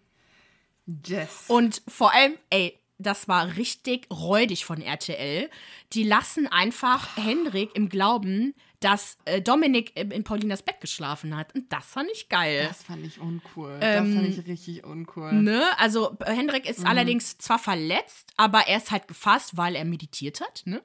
Yes. 1.07 1.45
Und 1.49 1.81
vor 1.89 2.13
allem, 2.13 2.35
ey, 2.51 2.79
das 2.99 3.29
war 3.29 3.57
richtig 3.57 4.07
räudig 4.11 4.65
von 4.65 4.81
RTL. 4.81 5.51
Die 5.93 6.05
lassen 6.05 6.47
einfach 6.47 7.17
Hendrik 7.17 7.71
im 7.75 7.89
Glauben, 7.89 8.55
dass 8.81 9.17
äh, 9.25 9.41
Dominik 9.41 9.97
in 9.97 10.11
in 10.11 10.25
Paulinas 10.25 10.63
Bett 10.63 10.81
geschlafen 10.81 11.37
hat. 11.37 11.55
Und 11.55 11.73
das 11.73 11.87
fand 11.87 12.09
ich 12.13 12.29
geil. 12.29 12.67
das 12.69 12.83
fand 12.83 13.05
ich 13.07 13.19
uncool. 13.19 13.79
das 13.81 13.99
fand 13.99 14.29
ich 14.29 14.47
richtig 14.47 14.85
uncool. 14.85 15.33
Ne? 15.33 15.63
Also 15.79 16.17
äh, 16.21 16.35
Hendrik 16.35 16.69
ist 16.69 16.85
allerdings 16.85 17.39
zwar 17.39 17.59
verletzt, 17.59 18.33
aber 18.37 18.67
er 18.69 18.77
ist 18.77 18.91
halt 18.91 19.09
gefasst, 19.09 19.57
weil 19.57 19.75
er 19.75 19.85
meditiert 19.85 20.41
hat. 20.41 20.63
Ne? 20.67 20.83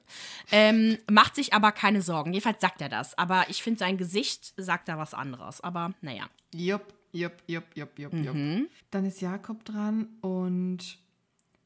Ähm, 0.50 0.98
macht 1.10 1.34
sich 1.34 1.52
aber 1.52 1.72
keine 1.72 2.00
Sorgen. 2.00 2.32
Jedenfalls 2.32 2.60
sagt 2.60 2.80
er 2.80 2.88
das. 2.88 3.16
Aber 3.18 3.44
ich 3.50 3.62
finde, 3.62 3.78
sein 3.78 3.98
Gesicht 3.98 4.54
sagt 4.56 4.88
da 4.88 4.96
was 4.96 5.12
anderes. 5.12 5.60
Aber 5.60 5.92
naja. 6.00 6.24
Jupp, 6.54 6.94
jupp, 7.12 7.34
jupp, 7.46 7.64
jupp, 7.74 7.98
jupp, 7.98 8.14
jupp. 8.14 8.34
Mhm. 8.34 8.68
Dann 8.90 9.04
ist 9.04 9.20
Jakob 9.20 9.64
dran 9.64 10.08
und 10.22 10.98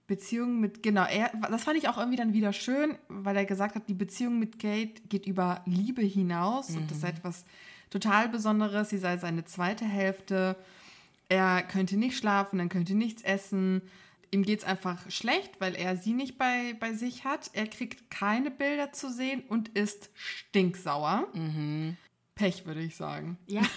Beziehung 0.07 0.61
mit, 0.61 0.83
genau, 0.83 1.05
er, 1.05 1.31
das 1.51 1.65
fand 1.65 1.79
ich 1.79 1.89
auch 1.89 1.97
irgendwie 1.97 2.19
dann 2.19 2.35
wieder 2.35 2.53
schön, 2.53 2.97
weil 3.09 3.37
er 3.37 3.47
gesagt 3.47 3.75
hat, 3.75 3.89
die 3.89 3.95
Beziehung 3.95 4.39
mit 4.39 4.59
Kate 4.59 5.01
geht 5.09 5.27
über 5.27 5.63
Liebe 5.65 6.03
hinaus 6.03 6.71
und 6.71 6.91
das 6.91 7.01
sei 7.01 7.09
etwas 7.09 7.45
total 7.91 8.29
Besonderes. 8.29 8.91
Sie 8.91 8.99
sei 8.99 9.17
seine 9.17 9.45
zweite 9.45 9.85
Hälfte. 9.85 10.57
Er 11.29 11.63
könnte 11.63 11.97
nicht 11.97 12.19
schlafen, 12.19 12.59
dann 12.59 12.69
könnte 12.69 12.95
nichts 12.95 13.23
essen. 13.23 13.81
Ihm 14.31 14.43
geht 14.43 14.59
es 14.59 14.65
einfach 14.65 15.11
schlecht, 15.11 15.61
weil 15.61 15.75
er 15.75 15.97
sie 15.97 16.13
nicht 16.13 16.37
bei, 16.37 16.75
bei 16.81 16.93
sich 16.93 17.25
hat. 17.25 17.51
Er 17.55 17.67
kriegt 17.67 18.11
keine 18.11 18.51
Bilder 18.51 18.93
zu 18.93 19.11
sehen 19.11 19.43
und 19.49 19.69
ist 19.71 20.11
stinksauer. 20.15 21.29
Pech, 22.35 22.67
würde 22.67 22.83
ich 22.83 22.97
sagen. 22.97 23.39
Ja. 23.47 23.63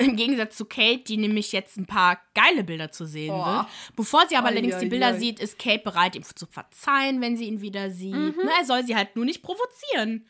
Im 0.00 0.16
Gegensatz 0.16 0.56
zu 0.56 0.64
Kate, 0.64 1.04
die 1.04 1.16
nämlich 1.16 1.52
jetzt 1.52 1.76
ein 1.76 1.86
paar 1.86 2.20
geile 2.34 2.64
Bilder 2.64 2.90
zu 2.90 3.06
sehen 3.06 3.32
Oh. 3.32 3.44
wird. 3.44 3.66
Bevor 3.96 4.26
sie 4.28 4.36
aber 4.36 4.48
Oi, 4.48 4.52
allerdings 4.52 4.78
die 4.78 4.86
oi, 4.86 4.90
Bilder 4.90 5.14
sieht, 5.18 5.38
ist 5.40 5.58
Kate 5.58 5.82
bereit, 5.84 6.16
ihm 6.16 6.24
zu 6.24 6.46
verzeihen, 6.46 7.20
wenn 7.20 7.36
sie 7.36 7.44
ihn 7.44 7.60
wieder 7.60 7.90
sieht. 7.90 8.14
Na, 8.14 8.58
er 8.58 8.64
soll 8.64 8.84
sie 8.84 8.96
halt 8.96 9.14
nur 9.16 9.24
nicht 9.24 9.42
provozieren. 9.42 10.26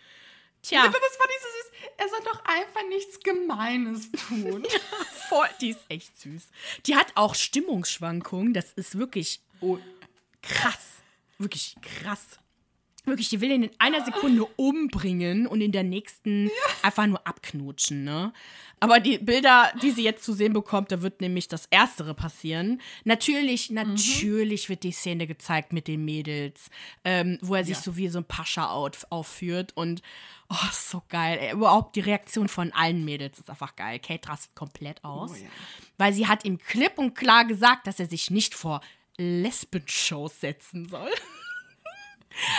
Tja, 0.63 0.81
Aber 0.81 0.91
das 0.91 1.17
fand 1.17 1.31
ich 1.31 1.41
so 1.43 1.49
süß. 1.49 1.91
Er 1.97 2.09
soll 2.09 2.21
doch 2.25 2.45
einfach 2.45 2.89
nichts 2.89 3.21
Gemeines 3.21 4.11
tun. 4.13 4.67
voll, 5.29 5.49
die 5.61 5.71
ist 5.71 5.81
echt 5.89 6.19
süß. 6.21 6.49
Die 6.87 6.97
hat 6.97 7.13
auch 7.15 7.35
Stimmungsschwankungen. 7.35 8.53
Das 8.53 8.73
ist 8.73 8.99
wirklich 8.99 9.41
oh, 9.61 9.79
krass. 10.43 11.03
Wirklich 11.39 11.77
krass. 11.81 12.39
Wirklich, 13.07 13.31
die 13.31 13.41
will 13.41 13.51
ihn 13.51 13.63
in 13.63 13.71
einer 13.79 14.05
Sekunde 14.05 14.45
umbringen 14.57 15.47
und 15.47 15.63
in 15.63 15.73
der 15.73 15.83
nächsten 15.85 16.51
einfach 16.83 17.07
nur 17.07 17.27
abknutschen, 17.27 18.05
ne? 18.05 18.33
Aber 18.79 19.01
die 19.01 19.19
Bilder, 19.19 19.73
die 19.83 19.91
sie 19.91 20.03
jetzt 20.03 20.25
zu 20.25 20.33
sehen 20.33 20.53
bekommt, 20.53 20.91
da 20.93 21.03
wird 21.03 21.21
nämlich 21.21 21.49
das 21.49 21.67
Erstere 21.67 22.15
passieren. 22.15 22.81
Natürlich, 23.05 23.71
natürlich 23.71 24.69
wird 24.69 24.83
die 24.85 24.93
Szene 24.93 25.27
gezeigt 25.27 25.73
mit 25.73 25.87
den 25.87 26.05
Mädels, 26.05 26.71
ähm, 27.05 27.39
wo 27.43 27.55
er 27.55 27.65
sich 27.65 27.77
Ja. 27.77 27.83
so 27.83 27.97
wie 27.97 28.09
so 28.09 28.19
ein 28.19 28.25
Pascha 28.25 28.71
auf, 28.71 29.07
aufführt 29.11 29.73
und 29.77 30.01
oh, 30.49 30.57
so 30.73 31.03
geil. 31.09 31.39
Ey, 31.41 31.53
überhaupt 31.53 31.97
die 31.97 32.01
Reaktion 32.01 32.49
von 32.49 32.73
allen 32.73 33.05
Mädels 33.05 33.39
ist 33.39 33.51
einfach 33.51 33.77
geil. 33.77 33.99
Kate 33.99 34.29
rastet 34.29 34.55
komplett 34.55 35.05
aus, 35.05 35.39
ja. 35.41 35.49
weil 35.99 36.13
sie 36.15 36.27
hat 36.27 36.45
ihm 36.45 36.59
klipp 36.59 36.97
und 36.97 37.15
klar 37.15 37.45
gesagt, 37.45 37.87
dass 37.87 38.01
er 38.01 38.07
sich 38.07 38.31
nicht 38.31 38.55
vor 38.55 38.81
Lesben-Shows 39.19 40.41
setzen 40.41 40.89
soll. 40.89 41.11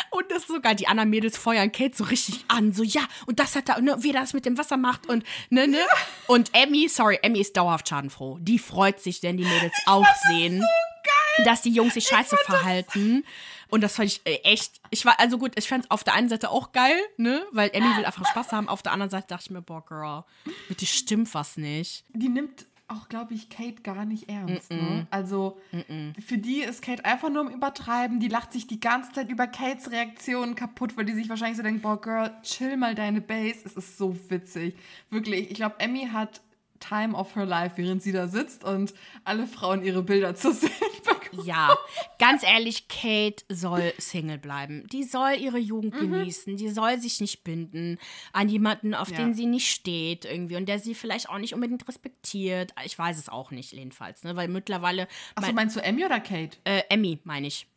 Und 0.10 0.30
das 0.30 0.48
sogar, 0.48 0.76
die 0.76 0.88
anderen 0.88 1.10
Mädels 1.10 1.38
feuern 1.38 1.72
Kate 1.72 1.96
so 1.96 2.04
richtig 2.06 2.46
an. 2.48 2.74
So, 2.74 2.84
ja, 2.84 3.02
und 3.26 3.40
das 3.40 3.56
hat 3.56 3.70
er, 3.70 3.82
ne, 3.82 3.96
wie 4.00 4.12
er 4.12 4.22
das 4.22 4.34
mit 4.34 4.46
dem 4.46 4.58
Wasser 4.58 4.78
macht 4.78 5.08
und, 5.08 5.24
ne, 5.50 5.68
ne. 5.68 5.80
Und 6.28 6.50
Emmy, 6.54 6.88
sorry, 6.90 7.20
Emmy 7.22 7.40
ist 7.40 7.56
dauerhaft 7.58 7.88
schadenfroh. 7.90 8.38
Die 8.42 8.60
freut 8.60 9.00
sich, 9.00 9.24
wenn 9.24 9.38
die 9.38 9.46
Mädels 9.46 9.74
auch 9.86 10.06
sehen. 10.30 10.60
geil. 10.60 11.46
dass 11.46 11.62
die 11.62 11.72
Jungs 11.72 11.94
sich 11.94 12.06
scheiße 12.08 12.38
verhalten. 12.46 13.24
Und 13.70 13.82
das 13.82 13.96
fand 13.96 14.10
ich 14.10 14.22
äh, 14.26 14.36
echt, 14.44 14.82
ich 14.90 15.06
war, 15.06 15.18
also 15.20 15.38
gut, 15.38 15.54
ich 15.58 15.68
fand 15.68 15.86
es 15.86 15.92
auf 15.92 16.04
der 16.04 16.14
einen 16.14 16.28
Seite 16.28 16.50
auch 16.50 16.74
geil, 16.74 17.00
ne, 17.18 17.42
weil 17.52 17.70
Emmy 17.74 17.96
will 17.96 18.06
einfach 18.06 18.28
Spaß 18.28 18.52
haben. 18.52 18.68
Auf 18.68 18.82
der 18.82 18.92
anderen 18.92 19.10
Seite 19.10 19.28
dachte 19.28 19.46
ich 19.46 19.52
mir, 19.52 19.62
boah, 19.62 19.84
Girl, 19.86 20.24
mit 20.68 20.82
dir 20.82 20.88
stimmt 20.88 21.34
was 21.34 21.56
nicht. 21.56 22.04
Die 22.10 22.28
nimmt 22.28 22.66
auch, 22.92 23.10
glaube 23.10 23.34
ich, 23.34 23.50
Kate 23.50 23.82
gar 23.82 24.06
nicht 24.06 24.30
ernst. 24.30 24.72
Mm 24.72 24.76
-mm. 24.76 24.82
Ne? 24.82 25.08
Also 25.10 25.60
mm 25.72 26.12
für 26.20 26.38
die 26.38 26.62
ist 26.62 26.82
Kate 26.82 27.06
einfach 27.06 27.30
nur 27.30 27.48
im 27.48 27.54
Übertreiben. 27.54 28.20
Die 28.20 28.28
lacht 28.28 28.54
sich 28.54 28.68
die 28.68 28.80
ganze 28.80 29.12
Zeit 29.12 29.30
über 29.30 29.48
Kates 29.48 29.92
Reaktionen 29.92 30.56
kaputt, 30.56 30.98
weil 30.98 31.06
die 31.06 31.14
sich 31.14 31.30
wahrscheinlich 31.30 31.58
so 31.58 31.64
denkt, 31.64 31.82
boah, 31.82 32.00
Girl, 32.00 32.32
chill 32.44 32.78
mal 32.78 32.96
deine 32.96 33.22
Base. 33.22 33.60
Es 33.66 33.74
ist 33.74 33.98
so 33.98 34.16
witzig. 34.30 34.76
Wirklich, 35.10 35.50
ich 35.50 35.56
glaube, 35.56 35.76
Emmy 35.80 36.08
hat 36.12 36.42
Time 36.80 37.16
of 37.16 37.36
her 37.36 37.46
life, 37.46 37.78
während 37.78 38.02
sie 38.02 38.12
da 38.12 38.28
sitzt 38.28 38.64
und 38.64 38.94
alle 39.24 39.48
Frauen 39.48 39.84
ihre 39.84 40.04
Bilder 40.04 40.36
zu 40.36 40.52
sehen. 40.54 40.72
Ja, 41.44 41.78
ganz 42.20 42.44
ehrlich, 42.44 42.88
Kate 42.88 43.44
soll 43.50 43.94
Single 43.98 44.38
bleiben. 44.38 44.88
Die 44.91 45.04
soll 45.04 45.34
ihre 45.39 45.58
Jugend 45.58 45.96
mhm. 45.96 46.12
genießen. 46.12 46.58
Die 46.58 46.70
soll 46.70 47.00
sich 47.00 47.20
nicht 47.22 47.44
binden 47.44 47.98
an 48.34 48.50
jemanden, 48.50 48.94
auf 48.94 49.10
ja. 49.10 49.17
den 49.17 49.34
sie 49.34 49.46
nicht 49.46 49.72
steht 49.72 50.26
irgendwie 50.26 50.56
und 50.56 50.67
der 50.67 50.80
sie 50.80 50.96
vielleicht 50.96 51.30
auch 51.30 51.38
nicht 51.38 51.54
unbedingt 51.54 51.88
respektiert. 51.88 52.74
Ich 52.86 52.98
weiß 52.98 53.17
es 53.17 53.30
auch 53.30 53.52
nicht, 53.52 53.72
jedenfalls, 53.72 54.24
ne? 54.24 54.36
weil 54.36 54.48
mittlerweile. 54.48 55.08
Achso, 55.36 55.54
meinst 55.54 55.76
du 55.76 55.80
Emmy 55.82 56.06
oder 56.06 56.20
Kate? 56.20 56.58
Äh, 56.63 56.84
Emmy, 56.89 57.20
meine 57.24 57.48
ich. 57.48 57.67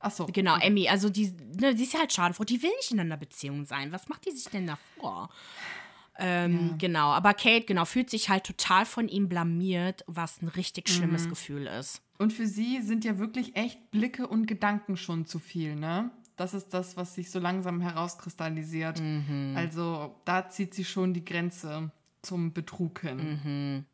Ach 0.00 0.10
so. 0.10 0.26
Genau, 0.26 0.56
okay. 0.56 0.66
Emmy. 0.66 0.88
Also 0.88 1.10
die, 1.10 1.32
ne, 1.60 1.74
die 1.74 1.82
ist 1.82 1.92
ja 1.92 2.00
halt 2.00 2.12
schade 2.12 2.34
vor. 2.34 2.46
Die 2.46 2.62
will 2.62 2.70
nicht 2.76 2.90
in 2.90 3.00
einer 3.00 3.18
Beziehung 3.18 3.66
sein. 3.66 3.92
Was 3.92 4.08
macht 4.08 4.26
die 4.26 4.30
sich 4.30 4.46
denn 4.46 4.66
davor? 4.66 5.28
Ähm, 6.18 6.68
ja. 6.70 6.76
Genau, 6.78 7.08
aber 7.12 7.34
Kate, 7.34 7.64
genau, 7.64 7.84
fühlt 7.84 8.10
sich 8.10 8.28
halt 8.28 8.44
total 8.44 8.84
von 8.84 9.08
ihm 9.08 9.28
blamiert, 9.28 10.04
was 10.06 10.42
ein 10.42 10.48
richtig 10.48 10.88
schlimmes 10.88 11.24
mhm. 11.24 11.30
Gefühl 11.30 11.66
ist. 11.66 12.02
Und 12.20 12.34
für 12.34 12.46
sie 12.46 12.82
sind 12.82 13.06
ja 13.06 13.18
wirklich 13.18 13.56
echt 13.56 13.90
Blicke 13.90 14.26
und 14.26 14.44
Gedanken 14.46 14.98
schon 14.98 15.24
zu 15.24 15.38
viel, 15.38 15.74
ne? 15.74 16.10
Das 16.36 16.52
ist 16.52 16.74
das, 16.74 16.98
was 16.98 17.14
sich 17.14 17.30
so 17.30 17.38
langsam 17.38 17.80
herauskristallisiert. 17.80 19.00
Mhm. 19.00 19.54
Also 19.56 20.14
da 20.26 20.46
zieht 20.50 20.74
sie 20.74 20.84
schon 20.84 21.14
die 21.14 21.24
Grenze 21.24 21.90
zum 22.20 22.52
Betrug 22.52 23.00
hin. 23.00 23.40
Mhm. 23.42 23.84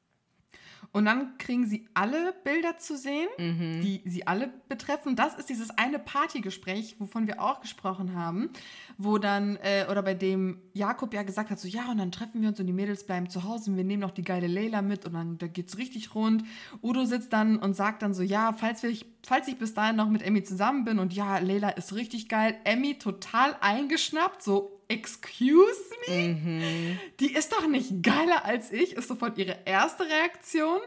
Und 0.92 1.05
dann 1.05 1.37
kriegen 1.38 1.66
sie 1.66 1.88
alle 1.94 2.35
Bilder 2.44 2.79
zu 2.79 2.96
sehen, 2.96 3.29
mhm. 3.38 3.81
die 3.83 4.03
sie 4.05 4.27
alle 4.27 4.51
betreffen. 4.68 5.16
Das 5.16 5.35
ist 5.35 5.49
dieses 5.49 5.70
eine 5.70 5.99
Partygespräch, 5.99 6.96
wovon 6.99 7.27
wir 7.27 7.40
auch 7.42 7.61
gesprochen 7.61 8.14
haben, 8.14 8.51
wo 8.96 9.18
dann, 9.18 9.57
äh, 9.57 9.87
oder 9.90 10.03
bei 10.03 10.14
dem 10.14 10.61
Jakob 10.72 11.12
ja 11.14 11.22
gesagt 11.22 11.51
hat, 11.51 11.59
so 11.59 11.68
ja, 11.68 11.90
und 11.90 11.99
dann 11.99 12.12
treffen 12.12 12.40
wir 12.40 12.49
uns 12.49 12.61
und 12.61 12.66
die 12.66 12.72
Mädels 12.72 13.05
bleiben 13.05 13.29
zu 13.29 13.44
Hause 13.44 13.70
und 13.70 13.77
wir 13.77 13.85
nehmen 13.85 14.01
noch 14.01 14.11
die 14.11 14.22
geile 14.22 14.46
Leila 14.46 14.83
mit 14.83 15.05
und 15.05 15.14
dann 15.14 15.38
da 15.38 15.46
geht's 15.46 15.79
richtig 15.79 16.14
rund. 16.14 16.44
Udo 16.83 17.05
sitzt 17.05 17.33
dann 17.33 17.57
und 17.59 17.75
sagt 17.75 18.03
dann 18.03 18.14
so, 18.14 18.22
ja, 18.22 18.53
falls, 18.53 18.83
wir, 18.83 18.96
falls 19.22 19.49
ich 19.49 19.59
bis 19.59 19.75
dahin 19.75 19.96
noch 19.96 20.09
mit 20.09 20.22
Emmy 20.22 20.44
zusammen 20.44 20.85
bin 20.85 20.99
und 20.99 21.12
ja, 21.12 21.38
Leila 21.38 21.70
ist 21.70 21.94
richtig 21.94 22.29
geil. 22.29 22.57
Emmy 22.64 22.99
total 22.99 23.57
eingeschnappt, 23.61 24.42
so 24.42 24.76
excuse 24.88 25.90
me? 26.09 26.29
Mhm. 26.29 26.99
Die 27.20 27.33
ist 27.33 27.53
doch 27.53 27.66
nicht 27.66 28.03
geiler 28.03 28.44
als 28.44 28.72
ich, 28.72 28.94
ist 28.94 29.09
sofort 29.09 29.38
ihre 29.38 29.59
erste 29.64 30.05
Reaktion. 30.05 30.81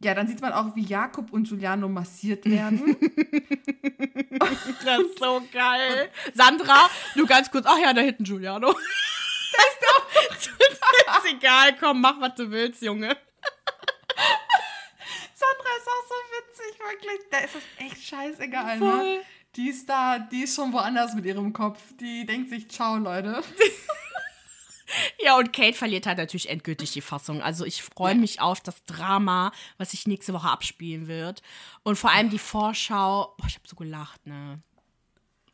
Ja, 0.00 0.14
dann 0.14 0.26
sieht 0.26 0.40
man 0.40 0.52
auch, 0.52 0.74
wie 0.74 0.84
Jakob 0.84 1.32
und 1.32 1.48
Giuliano 1.48 1.88
massiert 1.88 2.44
werden. 2.44 2.96
das 4.38 4.98
ist 4.98 5.18
so 5.20 5.40
geil. 5.52 6.10
Sandra, 6.34 6.90
du 7.14 7.24
ganz 7.24 7.50
kurz, 7.50 7.66
ach 7.68 7.78
ja, 7.78 7.92
da 7.92 8.00
hinten 8.00 8.24
Giuliano. 8.24 8.72
Das 8.72 9.64
ist 9.66 9.78
doch. 9.80 11.24
ist 11.24 11.32
egal, 11.32 11.76
komm, 11.78 12.00
mach, 12.00 12.20
was 12.20 12.34
du 12.34 12.50
willst, 12.50 12.82
Junge. 12.82 13.16
Sandra 15.34 15.70
ist 15.78 15.88
auch 15.88 16.06
so 16.08 16.14
witzig, 16.36 16.80
wirklich. 16.80 17.20
Da 17.30 17.38
ist 17.38 17.54
das 17.54 17.62
echt 17.78 18.02
scheißegal, 18.02 18.78
ne? 18.80 18.90
Voll. 18.90 19.16
ne? 19.18 19.20
Die 19.56 19.68
ist 19.68 19.88
da, 19.88 20.18
die 20.18 20.42
ist 20.42 20.56
schon 20.56 20.72
woanders 20.72 21.14
mit 21.14 21.24
ihrem 21.24 21.52
Kopf. 21.52 21.80
Die 22.00 22.24
denkt 22.24 22.50
sich, 22.50 22.68
ciao, 22.70 22.96
Leute. 22.96 23.42
ja, 25.20 25.36
und 25.36 25.52
Kate 25.52 25.74
verliert 25.74 26.06
halt 26.06 26.18
natürlich 26.18 26.48
endgültig 26.48 26.92
die 26.92 27.00
Fassung. 27.00 27.42
Also 27.42 27.64
ich 27.64 27.82
freue 27.82 28.14
ja. 28.14 28.18
mich 28.18 28.40
auf 28.40 28.60
das 28.60 28.84
Drama, 28.84 29.52
was 29.78 29.90
sich 29.90 30.06
nächste 30.06 30.32
Woche 30.32 30.48
abspielen 30.48 31.06
wird. 31.06 31.42
Und 31.82 31.96
vor 31.96 32.10
allem 32.10 32.30
die 32.30 32.38
Vorschau. 32.38 33.34
Boah, 33.36 33.46
ich 33.46 33.56
habe 33.56 33.68
so 33.68 33.76
gelacht, 33.76 34.26
ne? 34.26 34.62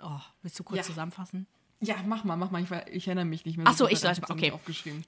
Oh, 0.00 0.20
willst 0.42 0.58
du 0.58 0.64
kurz 0.64 0.78
ja. 0.78 0.84
zusammenfassen? 0.84 1.46
Ja, 1.80 1.96
mach 2.04 2.24
mal, 2.24 2.36
mach 2.36 2.50
mal. 2.50 2.62
Ich, 2.62 2.70
ich 2.92 3.06
erinnere 3.06 3.24
mich 3.24 3.44
nicht 3.44 3.56
mehr. 3.56 3.66
Ach 3.68 3.76
so, 3.76 3.88
ich 3.88 4.00
soll 4.00 4.12
okay. 4.28 4.52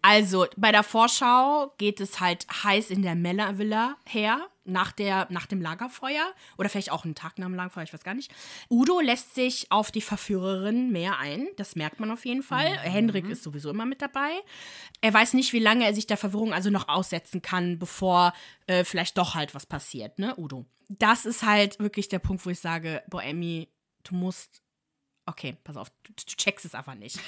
Also, 0.03 0.47
bei 0.57 0.71
der 0.71 0.85
Vorschau 0.85 1.75
geht 1.79 2.01
es 2.01 2.21
halt 2.21 2.47
heiß 2.63 2.91
in 2.91 3.03
der 3.03 3.17
Mella 3.17 3.59
Villa 3.59 3.97
her, 4.07 4.49
nach, 4.65 4.93
der, 4.93 5.27
nach 5.31 5.47
dem 5.47 5.61
Lagerfeuer. 5.61 6.33
Oder 6.59 6.69
vielleicht 6.69 6.93
auch 6.93 7.05
einen 7.05 7.17
Tag 7.17 7.39
nach 7.39 7.47
dem 7.47 7.55
Lagerfeuer, 7.55 7.83
ich 7.83 7.93
weiß 7.93 8.05
gar 8.05 8.15
nicht. 8.15 8.33
Udo 8.71 9.01
lässt 9.01 9.35
sich 9.35 9.73
auf 9.73 9.91
die 9.91 10.01
Verführerin 10.01 10.93
mehr 10.93 11.19
ein. 11.19 11.49
Das 11.57 11.75
merkt 11.75 11.99
man 11.99 12.13
auf 12.13 12.25
jeden 12.25 12.45
Fall. 12.45 12.71
Mhm. 12.71 12.91
Henrik 12.91 13.29
ist 13.29 13.43
sowieso 13.43 13.71
immer 13.71 13.85
mit 13.85 14.01
dabei. 14.01 14.31
Er 15.01 15.13
weiß 15.13 15.35
nicht, 15.35 15.53
wie 15.53 15.59
lange 15.59 15.85
er 15.85 15.95
sich 15.95 16.07
der 16.07 16.17
Verwirrung 16.17 16.53
also 16.53 16.71
noch 16.71 16.89
aussetzen 16.89 17.43
kann, 17.43 17.81
bevor 17.81 18.33
äh, 18.69 18.85
vielleicht 18.85 19.19
doch 19.19 19.35
halt 19.35 19.57
was 19.57 19.67
passiert, 19.67 20.21
ne, 20.21 20.35
Udo? 20.37 20.67
Das 20.89 21.25
ist 21.25 21.45
halt 21.45 21.79
wirklich 21.81 22.09
der 22.09 22.19
Punkt, 22.21 22.45
wo 22.47 22.51
ich 22.51 22.61
sage, 22.61 23.03
boah, 23.09 23.23
Emmy, 23.23 23.69
du 24.05 24.15
musst 24.15 24.63
Okay, 25.27 25.57
pass 25.65 25.77
auf, 25.77 25.91
du, 26.03 26.13
du 26.13 26.37
checkst 26.37 26.65
es 26.65 26.75
einfach 26.75 26.95
nicht. 26.95 27.19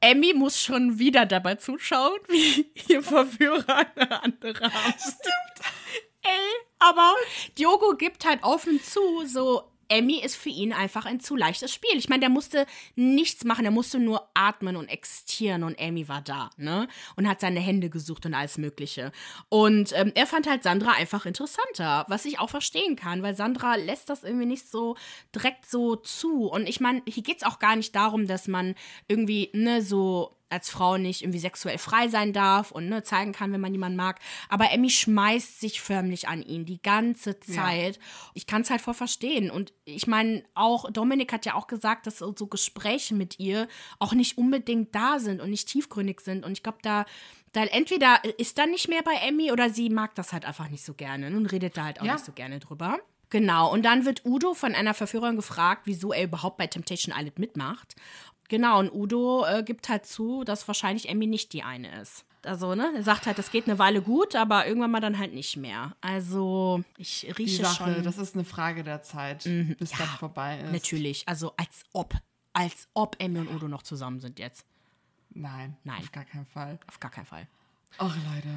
Emmy 0.00 0.34
muss 0.34 0.60
schon 0.60 0.98
wieder 0.98 1.26
dabei 1.26 1.56
zuschauen, 1.56 2.18
wie 2.28 2.70
ihr 2.88 3.02
Verführer 3.02 3.86
eine 3.96 4.22
andere 4.22 4.64
haben. 4.72 4.94
Stimmt. 4.98 5.74
Ey, 6.22 6.64
aber 6.78 7.14
Diogo 7.56 7.96
gibt 7.96 8.24
halt 8.24 8.42
offen 8.42 8.82
zu, 8.82 9.26
so, 9.26 9.70
Emmy 9.88 10.20
ist 10.20 10.36
für 10.36 10.48
ihn 10.48 10.72
einfach 10.72 11.06
ein 11.06 11.20
zu 11.20 11.36
leichtes 11.36 11.72
Spiel. 11.72 11.96
Ich 11.96 12.08
meine, 12.08 12.20
der 12.20 12.28
musste 12.28 12.66
nichts 12.94 13.44
machen, 13.44 13.64
er 13.64 13.70
musste 13.70 13.98
nur 13.98 14.28
atmen 14.34 14.76
und 14.76 14.88
existieren 14.88 15.62
und 15.62 15.74
Emmy 15.74 16.08
war 16.08 16.22
da, 16.22 16.50
ne? 16.56 16.88
Und 17.16 17.28
hat 17.28 17.40
seine 17.40 17.60
Hände 17.60 17.90
gesucht 17.90 18.26
und 18.26 18.34
alles 18.34 18.58
Mögliche. 18.58 19.12
Und 19.48 19.92
ähm, 19.94 20.12
er 20.14 20.26
fand 20.26 20.48
halt 20.48 20.62
Sandra 20.62 20.92
einfach 20.92 21.26
interessanter, 21.26 22.04
was 22.08 22.24
ich 22.24 22.38
auch 22.38 22.50
verstehen 22.50 22.96
kann, 22.96 23.22
weil 23.22 23.36
Sandra 23.36 23.76
lässt 23.76 24.10
das 24.10 24.24
irgendwie 24.24 24.46
nicht 24.46 24.68
so 24.68 24.96
direkt 25.34 25.66
so 25.66 25.96
zu. 25.96 26.46
Und 26.46 26.68
ich 26.68 26.80
meine, 26.80 27.02
hier 27.06 27.22
geht 27.22 27.38
es 27.38 27.42
auch 27.44 27.58
gar 27.58 27.76
nicht 27.76 27.94
darum, 27.94 28.26
dass 28.26 28.48
man 28.48 28.74
irgendwie, 29.08 29.50
ne, 29.52 29.82
so 29.82 30.36
als 30.48 30.70
Frau 30.70 30.96
nicht 30.96 31.22
irgendwie 31.22 31.38
sexuell 31.38 31.78
frei 31.78 32.08
sein 32.08 32.32
darf 32.32 32.70
und 32.70 32.88
ne, 32.88 33.02
zeigen 33.02 33.32
kann, 33.32 33.52
wenn 33.52 33.60
man 33.60 33.72
jemanden 33.72 33.96
mag. 33.96 34.20
Aber 34.48 34.70
Emmy 34.70 34.90
schmeißt 34.90 35.60
sich 35.60 35.80
förmlich 35.80 36.28
an 36.28 36.42
ihn 36.42 36.64
die 36.64 36.80
ganze 36.80 37.40
Zeit. 37.40 37.96
Ja. 37.96 38.02
Ich 38.34 38.46
kann 38.46 38.62
es 38.62 38.70
halt 38.70 38.80
voll 38.80 38.94
verstehen. 38.94 39.50
Und 39.50 39.72
ich 39.84 40.06
meine, 40.06 40.44
auch 40.54 40.90
Dominik 40.90 41.32
hat 41.32 41.46
ja 41.46 41.54
auch 41.54 41.66
gesagt, 41.66 42.06
dass 42.06 42.18
so, 42.18 42.32
Gespräche 42.46 43.14
mit 43.14 43.38
ihr 43.40 43.66
auch 43.98 44.12
nicht 44.12 44.38
unbedingt 44.38 44.94
da 44.94 45.18
sind 45.18 45.40
und 45.40 45.50
nicht 45.50 45.68
tiefgründig 45.68 46.20
sind. 46.20 46.44
Und 46.44 46.52
ich 46.52 46.62
glaube, 46.62 46.78
da, 46.82 47.04
da 47.52 47.64
entweder 47.64 48.20
ist 48.38 48.58
da 48.58 48.66
nicht 48.66 48.88
mehr 48.88 49.02
bei 49.02 49.14
Emmy 49.14 49.50
oder 49.50 49.70
sie 49.70 49.90
mag 49.90 50.14
das 50.14 50.32
halt 50.32 50.44
einfach 50.44 50.68
nicht 50.68 50.84
so 50.84 50.94
gerne 50.94 51.26
und 51.26 51.46
redet 51.46 51.76
da 51.76 51.84
halt 51.84 52.00
auch 52.00 52.04
ja. 52.04 52.14
nicht 52.14 52.24
so 52.24 52.32
gerne 52.32 52.60
drüber. 52.60 52.98
Genau, 53.30 53.72
und 53.72 53.84
dann 53.84 54.04
wird 54.04 54.24
Udo 54.24 54.54
von 54.54 54.74
einer 54.74 54.94
Verführerin 54.94 55.34
gefragt, 55.34 55.82
wieso 55.84 56.12
er 56.12 56.24
überhaupt 56.24 56.58
bei 56.58 56.68
Temptation 56.68 57.14
Island 57.16 57.40
mitmacht. 57.40 57.96
Genau, 58.48 58.78
und 58.78 58.92
Udo 58.92 59.44
äh, 59.46 59.62
gibt 59.62 59.88
halt 59.88 60.06
zu, 60.06 60.44
dass 60.44 60.66
wahrscheinlich 60.68 61.08
Emmy 61.08 61.26
nicht 61.26 61.52
die 61.52 61.62
eine 61.62 62.00
ist. 62.00 62.24
Also, 62.44 62.74
ne, 62.74 62.92
er 62.94 63.02
sagt 63.02 63.26
halt, 63.26 63.38
das 63.38 63.50
geht 63.50 63.66
eine 63.68 63.78
Weile 63.78 64.00
gut, 64.02 64.36
aber 64.36 64.66
irgendwann 64.66 64.92
mal 64.92 65.00
dann 65.00 65.18
halt 65.18 65.34
nicht 65.34 65.56
mehr. 65.56 65.96
Also, 66.00 66.82
ich 66.96 67.24
rieche 67.38 67.58
die 67.58 67.64
Sache, 67.64 67.94
schon. 67.94 68.02
Das 68.04 68.18
ist 68.18 68.34
eine 68.34 68.44
Frage 68.44 68.84
der 68.84 69.02
Zeit, 69.02 69.46
mhm, 69.46 69.74
bis 69.76 69.90
ja, 69.92 69.98
das 69.98 70.10
vorbei 70.10 70.60
ist. 70.60 70.72
Natürlich, 70.72 71.26
also 71.26 71.52
als 71.56 71.82
ob, 71.92 72.14
als 72.52 72.88
ob 72.94 73.16
Emmy 73.18 73.40
und 73.40 73.48
Udo 73.48 73.66
noch 73.66 73.82
zusammen 73.82 74.20
sind 74.20 74.38
jetzt. 74.38 74.64
Nein, 75.30 75.76
Nein. 75.84 76.00
Auf 76.00 76.12
gar 76.12 76.24
keinen 76.24 76.46
Fall. 76.46 76.78
Auf 76.86 77.00
gar 77.00 77.10
keinen 77.10 77.26
Fall. 77.26 77.48
Ach, 77.98 78.14
Leute. 78.14 78.48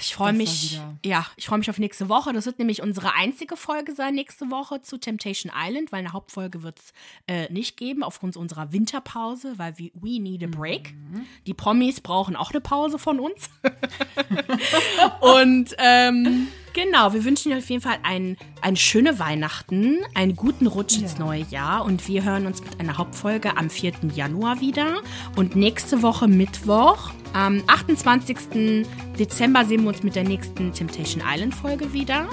Ich 0.00 0.14
freue 0.14 0.32
mich. 0.32 0.80
Ja, 1.04 1.26
ich 1.36 1.46
freue 1.46 1.58
mich 1.58 1.70
auf 1.70 1.78
nächste 1.78 2.08
Woche. 2.08 2.32
Das 2.32 2.46
wird 2.46 2.58
nämlich 2.58 2.82
unsere 2.82 3.14
einzige 3.14 3.56
Folge 3.56 3.94
sein 3.94 4.14
nächste 4.14 4.50
Woche 4.50 4.82
zu 4.82 4.98
Temptation 4.98 5.52
Island, 5.54 5.92
weil 5.92 6.00
eine 6.00 6.12
Hauptfolge 6.12 6.62
wird 6.62 6.78
es 6.78 6.92
äh, 7.26 7.52
nicht 7.52 7.76
geben 7.76 8.02
aufgrund 8.02 8.36
unserer 8.36 8.72
Winterpause, 8.72 9.54
weil 9.58 9.78
wir 9.78 9.90
we 9.94 10.20
need 10.20 10.42
a 10.42 10.46
break. 10.46 10.92
Mhm. 10.92 11.26
Die 11.46 11.54
Promis 11.54 12.00
brauchen 12.00 12.36
auch 12.36 12.50
eine 12.50 12.60
Pause 12.60 12.98
von 12.98 13.20
uns. 13.20 13.50
Und 15.20 15.74
ähm, 15.78 16.48
genau, 16.72 17.12
wir 17.12 17.24
wünschen 17.24 17.52
euch 17.52 17.58
auf 17.58 17.70
jeden 17.70 17.82
Fall 17.82 17.98
ein, 18.02 18.36
ein 18.60 18.76
schöne 18.76 19.18
Weihnachten, 19.18 19.98
einen 20.14 20.36
guten 20.36 20.66
Rutsch 20.66 20.96
ja. 20.96 21.02
ins 21.02 21.18
neue 21.18 21.42
Jahr 21.50 21.84
und 21.84 22.06
wir 22.08 22.24
hören 22.24 22.46
uns 22.46 22.62
mit 22.62 22.78
einer 22.80 22.98
Hauptfolge 22.98 23.56
am 23.56 23.70
4. 23.70 23.92
Januar 24.14 24.60
wieder. 24.60 25.02
Und 25.36 25.56
nächste 25.56 26.02
Woche 26.02 26.28
Mittwoch 26.28 27.10
am 27.32 27.62
28. 27.66 28.86
Dezember 29.18 29.64
sehen 29.64 29.82
wir 29.82 29.90
uns 29.90 30.02
mit 30.02 30.14
der 30.14 30.24
nächsten 30.24 30.72
Temptation 30.72 31.22
Island 31.26 31.54
Folge 31.54 31.92
wieder. 31.92 32.28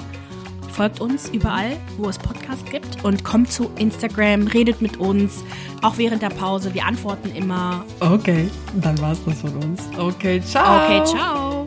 Folgt 0.72 1.00
uns 1.00 1.28
überall, 1.30 1.76
wo 1.96 2.08
es 2.08 2.18
Podcasts 2.18 2.70
gibt 2.70 3.04
und 3.04 3.24
kommt 3.24 3.50
zu 3.50 3.70
Instagram, 3.78 4.46
redet 4.46 4.80
mit 4.80 4.98
uns, 4.98 5.42
auch 5.82 5.98
während 5.98 6.22
der 6.22 6.30
Pause. 6.30 6.72
Wir 6.72 6.86
antworten 6.86 7.34
immer. 7.34 7.84
Okay, 7.98 8.48
dann 8.80 8.96
war 9.00 9.12
es 9.12 9.24
das 9.24 9.40
von 9.40 9.56
uns. 9.56 9.82
Okay, 9.98 10.40
ciao. 10.40 10.84
Okay, 10.84 11.04
ciao. 11.04 11.66